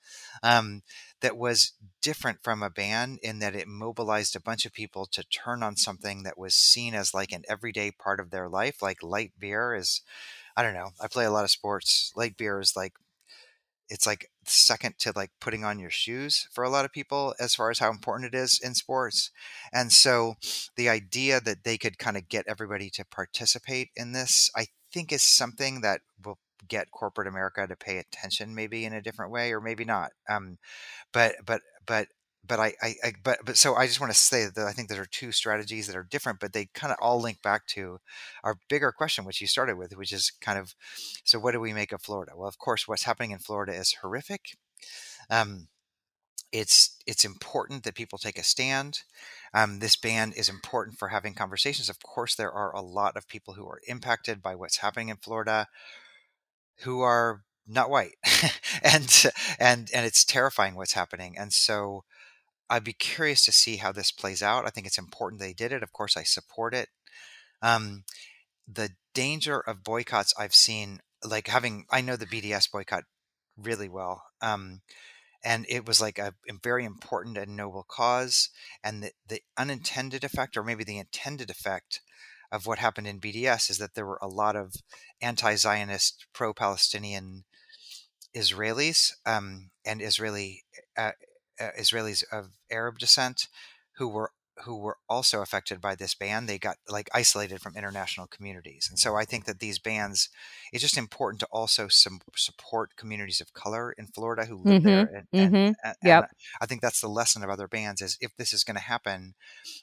um, 0.44 0.84
that 1.22 1.38
was 1.38 1.74
different 2.02 2.44
from 2.44 2.62
a 2.62 2.70
ban 2.70 3.18
in 3.24 3.40
that 3.40 3.56
it 3.56 3.68
mobilized 3.68 4.36
a 4.36 4.42
bunch 4.42 4.66
of 4.66 4.74
people 4.74 5.06
to 5.08 5.24
turn 5.24 5.64
on 5.64 5.76
something 5.76 6.24
that 6.24 6.38
was 6.38 6.54
seen 6.54 6.94
as 6.94 7.14
like 7.14 7.32
an 7.32 7.44
everyday 7.50 7.92
part 7.92 8.20
of 8.20 8.30
their 8.30 8.48
life. 8.48 8.82
Like 8.82 9.02
light 9.02 9.32
beer 9.40 9.74
is, 9.74 10.02
I 10.56 10.62
don't 10.64 10.76
know. 10.76 10.92
I 11.02 11.08
play 11.08 11.26
a 11.26 11.32
lot 11.32 11.46
of 11.46 11.52
sports. 11.52 12.12
Light 12.16 12.38
beer 12.38 12.60
is 12.60 12.76
like 12.76 12.94
it's 13.90 14.08
like 14.08 14.30
second 14.46 14.96
to 14.98 15.12
like 15.16 15.30
putting 15.40 15.64
on 15.64 15.78
your 15.78 15.90
shoes 15.90 16.48
for 16.52 16.64
a 16.64 16.70
lot 16.70 16.86
of 16.86 16.92
people 16.92 17.36
as 17.40 17.54
far 17.54 17.70
as 17.70 17.80
how 17.80 17.92
important 17.92 18.34
it 18.34 18.38
is 18.38 18.60
in 18.64 18.74
sports. 18.74 19.30
And 19.72 19.92
so 19.92 20.36
the 20.76 20.90
idea 20.90 21.40
that 21.42 21.64
they 21.64 21.78
could 21.78 21.98
kind 21.98 22.18
of 22.18 22.30
get 22.30 22.46
everybody 22.48 22.90
to 22.92 23.06
participate 23.06 23.90
in 23.96 24.14
this, 24.14 24.50
I 24.56 24.68
think 24.94 25.12
is 25.12 25.24
something 25.24 25.82
that 25.82 26.02
will 26.24 26.40
get 26.68 26.92
corporate 26.92 27.28
America 27.28 27.68
to 27.68 27.76
pay 27.76 27.98
attention 27.98 28.56
maybe 28.56 28.86
in 28.86 28.94
a 28.94 29.02
different 29.02 29.32
way 29.32 29.52
or 29.52 29.60
maybe 29.62 29.86
not. 29.86 30.12
Um, 30.30 30.58
but 31.14 31.36
but 31.46 31.62
but 31.86 32.08
but 32.46 32.60
I, 32.60 32.74
I, 32.82 32.96
I, 33.04 33.14
but 33.24 33.40
but 33.46 33.58
so 33.58 33.76
I 33.76 33.88
just 33.88 34.02
want 34.02 34.12
to 34.14 34.20
say 34.20 34.48
that 34.54 34.68
I 34.68 34.74
think 34.74 34.90
there 34.90 35.02
are 35.02 35.06
two 35.06 35.32
strategies 35.32 35.88
that 35.88 35.96
are 35.96 36.08
different, 36.10 36.40
but 36.40 36.54
they 36.54 36.66
kind 36.74 36.92
of 36.92 36.98
all 37.02 37.22
link 37.22 37.42
back 37.42 37.66
to 37.68 38.00
our 38.44 38.58
bigger 38.70 38.92
question, 38.92 39.26
which 39.26 39.42
you 39.42 39.48
started 39.48 39.78
with, 39.78 39.96
which 39.98 40.12
is 40.12 40.32
kind 40.42 40.60
of 40.60 40.76
so 41.24 41.40
what 41.40 41.54
do 41.54 41.60
we 41.60 41.74
make 41.74 41.92
of 41.94 42.02
Florida? 42.02 42.34
Well, 42.36 42.50
of 42.50 42.58
course, 42.58 42.88
what's 42.88 43.04
happening 43.04 43.32
in 43.32 43.40
Florida 43.40 43.74
is 43.74 43.96
horrific. 44.02 44.58
Um, 45.30 45.68
it's 46.52 46.98
it's 47.08 47.26
important 47.26 47.84
that 47.84 47.96
people 47.96 48.18
take 48.18 48.38
a 48.38 48.44
stand. 48.44 49.02
Um, 49.54 49.80
this 49.80 49.96
ban 49.96 50.34
is 50.36 50.50
important 50.50 50.98
for 50.98 51.10
having 51.10 51.36
conversations. 51.36 51.90
Of 51.90 52.02
course, 52.02 52.36
there 52.36 52.52
are 52.52 52.76
a 52.76 52.82
lot 52.82 53.16
of 53.16 53.28
people 53.28 53.54
who 53.54 53.68
are 53.68 53.82
impacted 53.88 54.42
by 54.42 54.56
what's 54.56 54.78
happening 54.78 55.10
in 55.10 55.18
Florida, 55.18 55.68
who 56.80 57.02
are 57.02 57.44
not 57.68 57.90
white, 57.90 58.16
and 58.84 59.26
and 59.60 59.90
and 59.94 60.06
it's 60.06 60.26
terrifying 60.26 60.76
what's 60.76 60.94
happening. 60.94 61.36
And 61.38 61.54
so, 61.54 62.04
I'd 62.70 62.84
be 62.84 62.94
curious 62.94 63.46
to 63.46 63.52
see 63.52 63.78
how 63.78 63.92
this 63.92 64.12
plays 64.12 64.44
out. 64.44 64.66
I 64.66 64.70
think 64.70 64.88
it's 64.88 65.00
important 65.00 65.42
they 65.42 65.54
did 65.54 65.72
it. 65.72 65.84
Of 65.84 65.94
course, 65.94 66.18
I 66.18 66.24
support 66.24 66.74
it. 66.74 66.90
Um, 67.62 68.04
the 68.68 68.92
danger 69.14 69.60
of 69.60 69.84
boycotts 69.84 70.34
I've 70.40 70.56
seen, 70.56 71.02
like 71.24 71.48
having 71.48 71.86
I 71.92 72.02
know 72.02 72.16
the 72.18 72.28
BDS 72.28 72.72
boycott 72.72 73.06
really 73.58 73.90
well. 73.90 74.24
Um, 74.42 74.82
and 75.44 75.66
it 75.68 75.86
was 75.86 76.00
like 76.00 76.18
a, 76.18 76.34
very 76.64 76.86
important 76.86 77.38
and 77.38 77.56
noble 77.56 77.86
cause 77.88 78.50
and 78.84 79.04
the, 79.04 79.12
the 79.28 79.42
unintended 79.58 80.24
effect 80.24 80.56
or 80.56 80.64
maybe 80.64 80.84
the 80.84 80.98
intended 80.98 81.50
effect 81.50 82.02
of 82.52 82.66
what 82.66 82.80
happened 82.80 83.08
in 83.08 83.20
bds 83.20 83.70
is 83.70 83.78
that 83.78 83.96
there 83.96 84.06
were 84.06 84.20
a 84.22 84.28
lot 84.28 84.56
of 84.56 84.76
anti-zionist 85.22 86.26
pro-palestinian 86.34 87.44
israelis 88.36 89.12
um, 89.26 89.70
and 89.86 90.02
israeli 90.02 90.64
uh, 90.98 91.12
uh, 91.60 91.70
israelis 91.80 92.24
of 92.32 92.52
arab 92.72 92.98
descent 92.98 93.48
who 93.98 94.08
were 94.08 94.32
who 94.66 94.78
were 94.78 94.98
also 95.10 95.42
affected 95.42 95.82
by 95.82 95.96
this 95.96 96.14
ban 96.14 96.46
they 96.46 96.58
got 96.58 96.78
like 96.88 97.10
isolated 97.14 97.60
from 97.60 97.76
international 97.76 98.28
communities 98.28 98.88
and 98.90 99.00
so 99.00 99.16
i 99.16 99.26
think 99.26 99.46
that 99.46 99.60
these 99.60 99.80
bans 99.80 100.30
it's 100.72 100.82
just 100.82 100.98
important 100.98 101.40
to 101.40 101.48
also 101.52 101.88
some, 101.88 102.20
support 102.36 102.96
communities 102.96 103.42
of 103.42 103.54
color 103.54 103.92
in 103.98 104.08
florida 104.08 104.46
who 104.46 104.58
live 104.58 104.82
mm-hmm. 104.82 104.88
there 104.88 105.26
and, 105.32 105.52
mm-hmm. 105.52 105.56
and, 105.56 105.76
and, 105.84 105.96
yep. 106.04 106.30
i 106.62 106.66
think 106.66 106.82
that's 106.82 107.02
the 107.02 107.08
lesson 107.08 107.44
of 107.44 107.50
other 107.50 107.68
bans 107.68 108.02
is 108.02 108.18
if 108.22 108.36
this 108.38 108.54
is 108.54 108.64
going 108.64 108.76
to 108.76 108.82
happen 108.82 109.34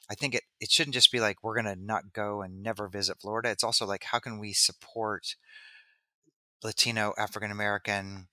i 0.09 0.15
think 0.15 0.33
it, 0.33 0.43
it 0.59 0.71
shouldn't 0.71 0.93
just 0.93 1.11
be 1.11 1.19
like 1.19 1.43
we're 1.43 1.59
going 1.59 1.75
to 1.75 1.81
not 1.81 2.13
go 2.13 2.41
and 2.41 2.63
never 2.63 2.87
visit 2.87 3.17
florida 3.21 3.49
it's 3.49 3.63
also 3.63 3.85
like 3.85 4.05
how 4.05 4.19
can 4.19 4.39
we 4.39 4.53
support 4.53 5.35
latino 6.63 7.13
african 7.17 7.51
american 7.51 8.27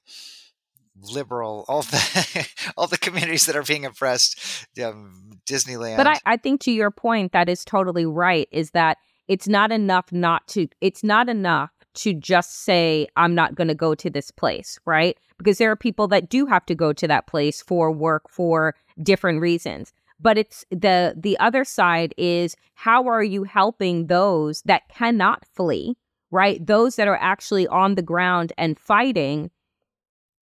liberal, 1.02 1.64
all 1.68 1.82
the 1.82 2.48
all 2.76 2.86
the 2.86 2.98
communities 2.98 3.46
that 3.46 3.56
are 3.56 3.62
being 3.62 3.84
oppressed, 3.84 4.66
um, 4.82 5.30
Disneyland. 5.46 5.96
But 5.96 6.06
I, 6.06 6.18
I 6.26 6.36
think 6.36 6.60
to 6.62 6.70
your 6.70 6.90
point, 6.90 7.32
that 7.32 7.48
is 7.48 7.64
totally 7.64 8.06
right. 8.06 8.48
Is 8.50 8.72
that 8.72 8.98
it's 9.26 9.48
not 9.48 9.72
enough 9.72 10.12
not 10.12 10.46
to. 10.48 10.68
It's 10.80 11.04
not 11.04 11.28
enough 11.28 11.70
to 11.94 12.14
just 12.14 12.64
say 12.64 13.08
I'm 13.16 13.34
not 13.34 13.54
going 13.54 13.68
to 13.68 13.74
go 13.74 13.94
to 13.94 14.10
this 14.10 14.30
place, 14.30 14.78
right? 14.84 15.16
because 15.38 15.58
there 15.58 15.70
are 15.70 15.76
people 15.76 16.08
that 16.08 16.28
do 16.28 16.46
have 16.46 16.66
to 16.66 16.74
go 16.74 16.92
to 16.92 17.08
that 17.08 17.26
place 17.26 17.62
for 17.62 17.90
work 17.90 18.28
for 18.28 18.74
different 19.02 19.40
reasons. 19.40 19.92
But 20.20 20.36
it's 20.36 20.64
the 20.70 21.14
the 21.16 21.38
other 21.38 21.64
side 21.64 22.12
is 22.18 22.56
how 22.74 23.06
are 23.06 23.22
you 23.22 23.44
helping 23.44 24.08
those 24.08 24.62
that 24.62 24.88
cannot 24.88 25.44
flee, 25.54 25.96
right? 26.32 26.64
Those 26.64 26.96
that 26.96 27.06
are 27.06 27.18
actually 27.20 27.68
on 27.68 27.94
the 27.94 28.02
ground 28.02 28.52
and 28.58 28.78
fighting 28.78 29.50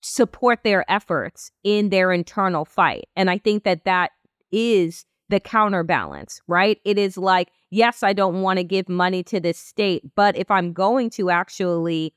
support 0.07 0.63
their 0.63 0.89
efforts 0.89 1.49
in 1.63 1.89
their 1.89 2.11
internal 2.11 2.63
fight. 2.63 3.05
And 3.15 3.27
I 3.27 3.39
think 3.39 3.63
that 3.63 3.85
that 3.85 4.11
is 4.51 5.03
the 5.29 5.39
counterbalance, 5.39 6.41
right? 6.47 6.79
It 6.85 6.99
is 6.99 7.17
like, 7.17 7.49
yes, 7.71 8.03
I 8.03 8.13
don't 8.13 8.43
want 8.43 8.57
to 8.57 8.63
give 8.63 8.87
money 8.87 9.23
to 9.23 9.39
this 9.39 9.57
state, 9.57 10.03
but 10.15 10.37
if 10.37 10.51
I'm 10.51 10.73
going 10.73 11.09
to 11.11 11.31
actually 11.31 12.13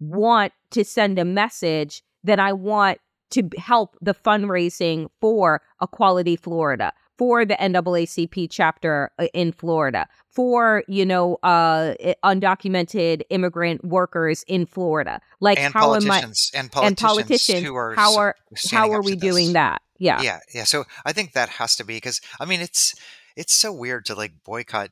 want 0.00 0.52
to 0.72 0.84
send 0.84 1.16
a 1.20 1.24
message, 1.24 2.02
then 2.24 2.40
I 2.40 2.52
want 2.52 2.98
to 3.30 3.48
help 3.56 3.96
the 4.00 4.14
fundraising 4.14 5.06
for 5.20 5.62
Equality 5.80 6.34
Florida, 6.34 6.92
for 7.18 7.44
the 7.44 7.54
NAACP 7.54 8.48
chapter 8.50 9.10
uh, 9.18 9.26
in 9.34 9.52
Florida, 9.52 10.08
for 10.30 10.84
you 10.88 11.04
know 11.04 11.38
uh, 11.42 11.94
undocumented 12.24 13.22
immigrant 13.28 13.84
workers 13.84 14.44
in 14.46 14.64
Florida. 14.64 15.20
Like 15.40 15.58
and 15.58 15.74
how 15.74 15.94
am 15.94 16.10
I 16.10 16.20
and 16.20 16.22
politicians, 16.22 16.50
and 16.54 16.96
politicians 16.96 17.66
who 17.66 17.74
are 17.74 17.94
how 17.94 18.16
are 18.16 18.34
how 18.70 18.92
are 18.92 19.02
we 19.02 19.16
doing 19.16 19.52
that? 19.52 19.82
Yeah. 19.98 20.22
yeah 20.22 20.38
yeah 20.54 20.62
so 20.62 20.84
i 21.04 21.12
think 21.12 21.32
that 21.32 21.48
has 21.48 21.74
to 21.74 21.84
be 21.84 21.96
because 21.96 22.20
i 22.38 22.44
mean 22.44 22.60
it's 22.60 22.94
it's 23.34 23.52
so 23.52 23.72
weird 23.72 24.04
to 24.06 24.14
like 24.14 24.32
boycott 24.44 24.90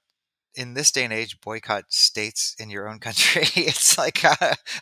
in 0.56 0.74
this 0.74 0.90
day 0.90 1.04
and 1.04 1.12
age 1.12 1.38
boycott 1.40 1.84
states 1.88 2.54
in 2.58 2.70
your 2.70 2.88
own 2.88 2.98
country 2.98 3.42
it's 3.56 3.96
like 3.98 4.18
how, 4.18 4.34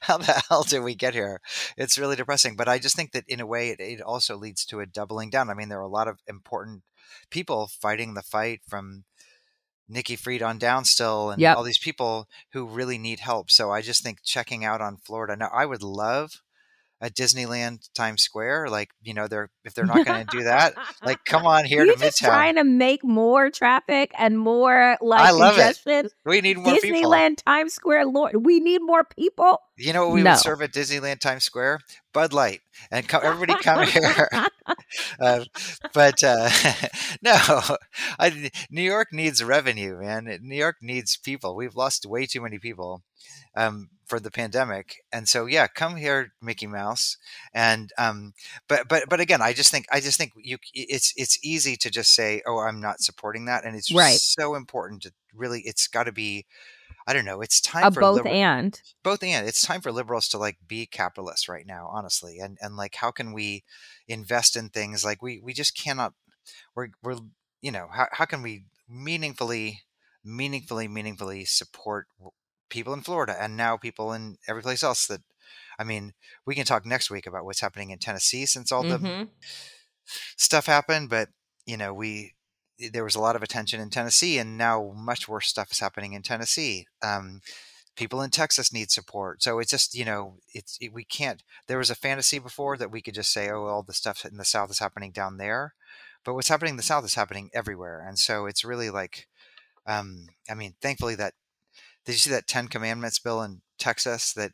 how 0.03 0.19
the 0.19 0.43
hell 0.49 0.63
did 0.63 0.81
we 0.81 0.95
get 0.95 1.15
here 1.15 1.41
it's 1.77 1.99
really 1.99 2.17
depressing 2.17 2.57
but 2.57 2.69
i 2.69 2.79
just 2.79 2.97
think 2.97 3.13
that 3.13 3.25
in 3.29 3.41
a 3.41 3.47
way 3.47 3.71
it, 3.71 3.81
it 3.81 4.01
also 4.01 4.37
leads 4.37 4.65
to 4.65 4.81
a 4.81 4.87
doubling 4.87 5.31
down 5.31 5.51
i 5.51 5.55
mean 5.55 5.69
there 5.69 5.79
are 5.79 5.83
a 5.83 5.89
lot 5.89 6.09
of 6.09 6.21
important 6.29 6.83
people 7.31 7.69
fighting 7.81 8.15
the 8.15 8.23
fight 8.23 8.61
from 8.67 9.05
Nikki 9.89 10.17
Fried 10.17 10.43
on 10.43 10.59
down 10.59 10.85
still 10.85 11.31
and 11.31 11.41
Yep. 11.41 11.57
all 11.57 11.63
these 11.63 11.79
people 11.79 12.27
who 12.53 12.67
really 12.67 12.97
need 12.97 13.21
help. 13.21 13.51
So 13.51 13.71
I 13.71 13.83
just 13.83 14.03
think 14.03 14.19
checking 14.25 14.65
out 14.65 14.81
on 14.81 14.97
Florida. 14.97 15.37
Now 15.37 15.51
I 15.53 15.67
would 15.67 15.83
love 15.83 16.41
a 17.05 17.11
Disneyland 17.11 17.89
Times 17.95 18.23
Square. 18.23 18.69
Like, 18.71 18.91
you 19.03 19.13
know, 19.15 19.29
they're 19.29 19.51
if 19.65 19.75
they're 19.75 19.85
not 19.85 20.05
gonna 20.07 20.25
do 20.31 20.45
that, 20.45 20.75
like 21.05 21.25
come 21.27 21.47
on 21.47 21.65
here 21.65 21.85
You're 21.85 21.95
to 21.95 22.01
just 22.01 22.21
Midtown. 22.23 22.27
trying 22.27 22.55
to 22.57 22.65
make 22.65 23.05
more 23.05 23.51
traffic 23.51 24.13
and 24.19 24.39
more 24.39 24.97
like 25.01 25.21
I 25.21 25.31
love 25.31 25.57
it. 25.59 26.13
we 26.25 26.41
need 26.41 26.57
more 26.59 26.75
people. 26.79 27.11
Disneyland, 27.11 27.37
Times 27.45 27.75
Square, 27.75 28.07
Lord, 28.07 28.45
we 28.45 28.59
need 28.61 28.81
more 28.83 29.05
people. 29.05 29.59
You 29.77 29.93
know 29.93 30.07
what 30.07 30.15
we 30.15 30.23
No. 30.23 30.31
would 30.33 30.39
serve 30.39 30.63
at 30.63 30.73
Disneyland 30.73 31.19
Times 31.21 31.45
Square? 31.45 31.81
Bud 32.13 32.33
Light. 32.33 32.61
And 32.91 33.07
come, 33.09 33.21
everybody 33.25 33.59
come 33.63 33.87
here. 33.87 34.29
uh, 35.21 35.45
but 35.93 36.23
uh, 36.25 36.49
no, 37.23 37.35
I, 38.19 38.51
New 38.71 38.83
York 38.83 39.09
needs 39.13 39.43
revenue, 39.45 39.99
man. 40.01 40.39
New 40.43 40.57
York 40.57 40.77
needs 40.81 41.17
people. 41.17 41.55
We've 41.57 41.75
lost 41.77 42.07
way 42.07 42.27
too 42.27 42.41
many 42.41 42.59
people 42.59 43.03
um, 43.57 43.89
for 44.07 44.21
the 44.21 44.31
pandemic, 44.31 44.97
and 45.13 45.29
so 45.29 45.47
yeah, 45.47 45.67
come 45.67 45.97
here, 45.97 46.33
Mickey 46.43 46.67
Mouse. 46.67 47.17
And 47.53 47.91
um, 47.99 48.35
but 48.69 48.89
but 48.89 49.05
but 49.09 49.21
again, 49.21 49.41
I 49.43 49.53
just 49.53 49.71
think 49.71 49.87
I 49.93 50.01
just 50.01 50.19
think 50.19 50.33
you 50.37 50.59
it's 50.75 51.13
it's 51.17 51.39
easy 51.45 51.77
to 51.77 51.91
just 51.91 52.13
say, 52.15 52.43
oh, 52.47 52.59
I'm 52.59 52.81
not 52.81 53.01
supporting 53.01 53.45
that, 53.47 53.65
and 53.65 53.77
it's 53.77 53.93
Right. 53.95 54.19
so 54.19 54.55
important 54.55 55.03
to 55.03 55.13
really. 55.35 55.61
It's 55.63 55.89
got 55.89 56.05
to 56.05 56.13
be. 56.13 56.47
I 57.07 57.13
don't 57.13 57.27
know. 57.27 57.43
It's 57.43 57.61
time 57.61 57.85
A 57.85 57.91
for 57.91 58.01
both 58.01 58.17
liberal- 58.17 58.35
and. 58.35 58.81
both 59.03 59.23
and 59.23 59.47
it's 59.47 59.61
time 59.61 59.83
for 59.83 59.93
liberals 59.93 60.27
to 60.29 60.39
like 60.39 60.57
be 60.67 60.87
capitalists 60.87 61.49
right 61.51 61.67
now 61.67 61.91
honestly 61.93 62.39
and 62.39 62.57
and 62.63 62.77
like 62.77 62.95
how 62.95 63.11
can 63.11 63.33
we 63.35 63.63
invest 64.09 64.57
in 64.57 64.71
things 64.71 65.05
like 65.05 65.21
we 65.23 65.39
we 65.45 65.53
just 65.53 65.77
cannot 65.77 66.15
we're 66.75 66.89
we're 67.03 67.17
you 67.61 67.71
know 67.71 67.89
how, 67.93 68.07
how 68.13 68.25
can 68.25 68.41
we 68.41 68.65
meaningfully 68.89 69.83
meaningfully 70.25 70.89
meaningfully 70.89 71.45
support 71.45 72.07
people 72.71 72.93
in 72.93 73.03
florida 73.03 73.37
and 73.41 73.57
now 73.57 73.77
people 73.77 74.13
in 74.13 74.37
every 74.49 74.63
place 74.63 74.83
else 74.83 75.07
that 75.07 75.21
i 75.79 75.85
mean 75.85 76.13
we 76.47 76.55
can 76.55 76.65
talk 76.65 76.85
next 76.87 77.11
week 77.11 77.27
about 77.27 77.45
what's 77.45 77.61
happening 77.61 77.91
in 77.91 77.99
tennessee 77.99 78.47
since 78.47 78.73
all 78.73 78.83
the 78.83 78.99
Mhm. 78.99 79.29
stuff 80.37 80.67
happened, 80.67 81.09
but 81.09 81.29
you 81.67 81.77
know, 81.77 81.93
we 81.95 82.35
there 82.93 83.05
was 83.05 83.15
a 83.15 83.21
lot 83.21 83.37
of 83.37 83.43
attention 83.43 83.81
in 83.81 83.89
Tennessee, 83.91 84.39
and 84.39 84.59
now 84.59 84.93
much 84.97 85.29
worse 85.29 85.49
stuff 85.49 85.71
is 85.71 85.79
happening 85.79 86.13
in 86.13 86.23
Tennessee. 86.23 86.87
Um, 87.03 87.41
people 87.97 88.21
in 88.21 88.31
Texas 88.31 88.73
need 88.73 88.91
support, 88.91 89.43
so 89.43 89.59
it's 89.59 89.71
just 89.71 89.95
you 89.95 90.05
know, 90.05 90.39
it's 90.53 90.77
it, 90.81 90.93
we 90.93 91.05
can't. 91.05 91.43
There 91.69 91.79
was 91.79 91.91
a 91.91 91.95
fantasy 91.95 92.39
before 92.39 92.77
that 92.77 92.91
we 92.91 93.01
could 93.03 93.15
just 93.15 93.33
say, 93.33 93.49
oh, 93.51 93.65
all 93.67 93.83
the 93.83 93.95
stuff 93.95 94.25
in 94.25 94.37
the 94.37 94.45
South 94.45 94.71
is 94.71 94.81
happening 94.81 95.13
down 95.13 95.39
there, 95.39 95.75
but 96.25 96.35
what's 96.35 96.49
happening 96.49 96.73
in 96.73 96.77
the 96.77 96.83
South 96.83 97.05
is 97.05 97.15
happening 97.15 97.51
everywhere, 97.55 98.05
and 98.07 98.19
so 98.19 98.47
it's 98.47 98.65
really 98.65 98.91
like, 98.91 99.29
um, 99.87 100.29
I 100.51 100.55
mean, 100.55 100.75
thankfully 100.83 101.15
that 101.17 101.35
did 102.05 102.13
you 102.13 102.19
see 102.19 102.31
that 102.31 102.47
Ten 102.47 102.69
Commandments 102.69 103.19
bill 103.19 103.43
in 103.43 103.63
Texas 103.79 104.33
that 104.35 104.53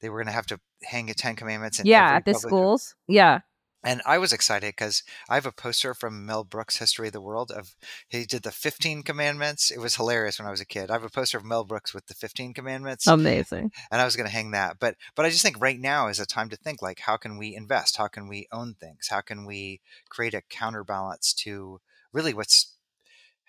they 0.00 0.08
were 0.08 0.18
going 0.18 0.26
to 0.26 0.32
have 0.32 0.46
to 0.46 0.60
hang 0.84 1.10
a 1.10 1.14
Ten 1.14 1.36
Commandments 1.36 1.78
in 1.78 1.86
Yeah, 1.86 2.10
at 2.12 2.24
the 2.24 2.34
schools. 2.34 2.94
Yeah. 3.08 3.40
and 3.84 4.00
I 4.06 4.18
was 4.18 4.32
excited 4.32 4.74
because 4.76 5.02
I 5.28 5.34
have 5.34 5.46
a 5.46 5.50
poster 5.50 5.92
from 5.92 6.24
Mel 6.24 6.44
Brooks' 6.44 6.76
History 6.76 7.08
of 7.08 7.12
the 7.12 7.20
World 7.20 7.50
of 7.50 7.74
he 8.08 8.24
did 8.24 8.44
the 8.44 8.52
15 8.52 9.02
commandments. 9.02 9.72
It 9.72 9.80
was 9.80 9.96
hilarious 9.96 10.38
when 10.38 10.46
I 10.46 10.52
was 10.52 10.60
a 10.60 10.64
kid. 10.66 10.88
I 10.88 10.94
have 10.94 11.02
a 11.04 11.10
poster 11.10 11.36
of 11.38 11.44
Mel 11.44 11.64
Brooks 11.64 11.92
with 11.92 12.06
the 12.06 12.14
15 12.14 12.54
commandments 12.54 13.08
Amazing. 13.08 13.72
and 13.90 14.00
I 14.00 14.04
was 14.04 14.14
going 14.14 14.28
to 14.28 14.32
hang 14.32 14.52
that. 14.52 14.76
But 14.78 14.94
but 15.16 15.26
I 15.26 15.30
just 15.30 15.42
think 15.42 15.60
right 15.60 15.80
now 15.80 16.06
is 16.06 16.20
a 16.20 16.26
time 16.26 16.48
to 16.50 16.56
think 16.56 16.80
like 16.80 17.00
how 17.00 17.16
can 17.16 17.38
we 17.38 17.56
invest? 17.56 17.96
How 17.96 18.06
can 18.06 18.28
we 18.28 18.46
own 18.52 18.74
things? 18.74 19.08
How 19.10 19.20
can 19.20 19.44
we 19.46 19.80
create 20.08 20.34
a 20.34 20.42
counterbalance 20.48 21.32
to 21.42 21.80
really 22.12 22.34
what's 22.34 22.76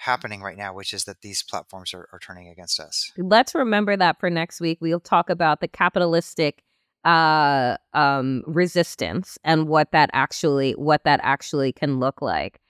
happening 0.04 0.42
right 0.42 0.58
now, 0.58 0.74
which 0.74 0.94
is 0.94 1.06
that 1.06 1.22
these 1.22 1.42
platforms 1.42 1.94
are, 1.94 2.10
are 2.12 2.20
turning 2.20 2.50
against 2.50 2.80
us. 2.80 3.12
Let's 3.18 3.56
remember 3.56 3.96
that 3.96 4.20
for 4.20 4.30
next 4.30 4.60
week. 4.60 4.80
We'll 4.82 5.00
talk 5.00 5.30
about 5.30 5.62
the 5.62 5.68
capitalistic 5.68 6.64
uh 7.06 7.76
um 7.94 8.44
resistance 8.48 9.38
and 9.44 9.68
what 9.68 9.92
that 9.92 10.10
actually 10.14 10.72
what 10.72 11.04
that 11.04 11.20
actually 11.22 11.74
can 11.74 12.00
look 12.00 12.22
like. 12.22 12.62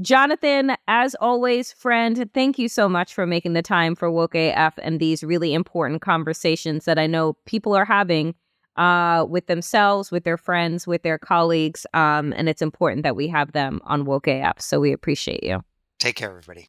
Jonathan, 0.00 0.76
as 0.86 1.14
always, 1.16 1.72
friend, 1.72 2.30
thank 2.34 2.58
you 2.58 2.68
so 2.68 2.88
much 2.88 3.14
for 3.14 3.26
making 3.26 3.54
the 3.54 3.62
time 3.62 3.96
for 3.96 4.10
Woke 4.10 4.34
AF 4.34 4.78
and 4.78 5.00
these 5.00 5.24
really 5.24 5.54
important 5.54 6.02
conversations 6.02 6.84
that 6.84 6.98
I 6.98 7.06
know 7.06 7.32
people 7.46 7.74
are 7.74 7.86
having 7.86 8.34
uh, 8.76 9.26
with 9.28 9.46
themselves, 9.46 10.12
with 10.12 10.22
their 10.22 10.36
friends, 10.36 10.86
with 10.86 11.02
their 11.02 11.18
colleagues. 11.18 11.84
Um, 11.94 12.32
and 12.36 12.48
it's 12.48 12.62
important 12.62 13.02
that 13.02 13.16
we 13.16 13.26
have 13.26 13.52
them 13.52 13.80
on 13.84 14.04
Woke 14.04 14.28
AF. 14.28 14.60
So 14.60 14.78
we 14.78 14.92
appreciate 14.92 15.42
you. 15.42 15.64
Take 15.98 16.14
care, 16.14 16.30
everybody. 16.30 16.68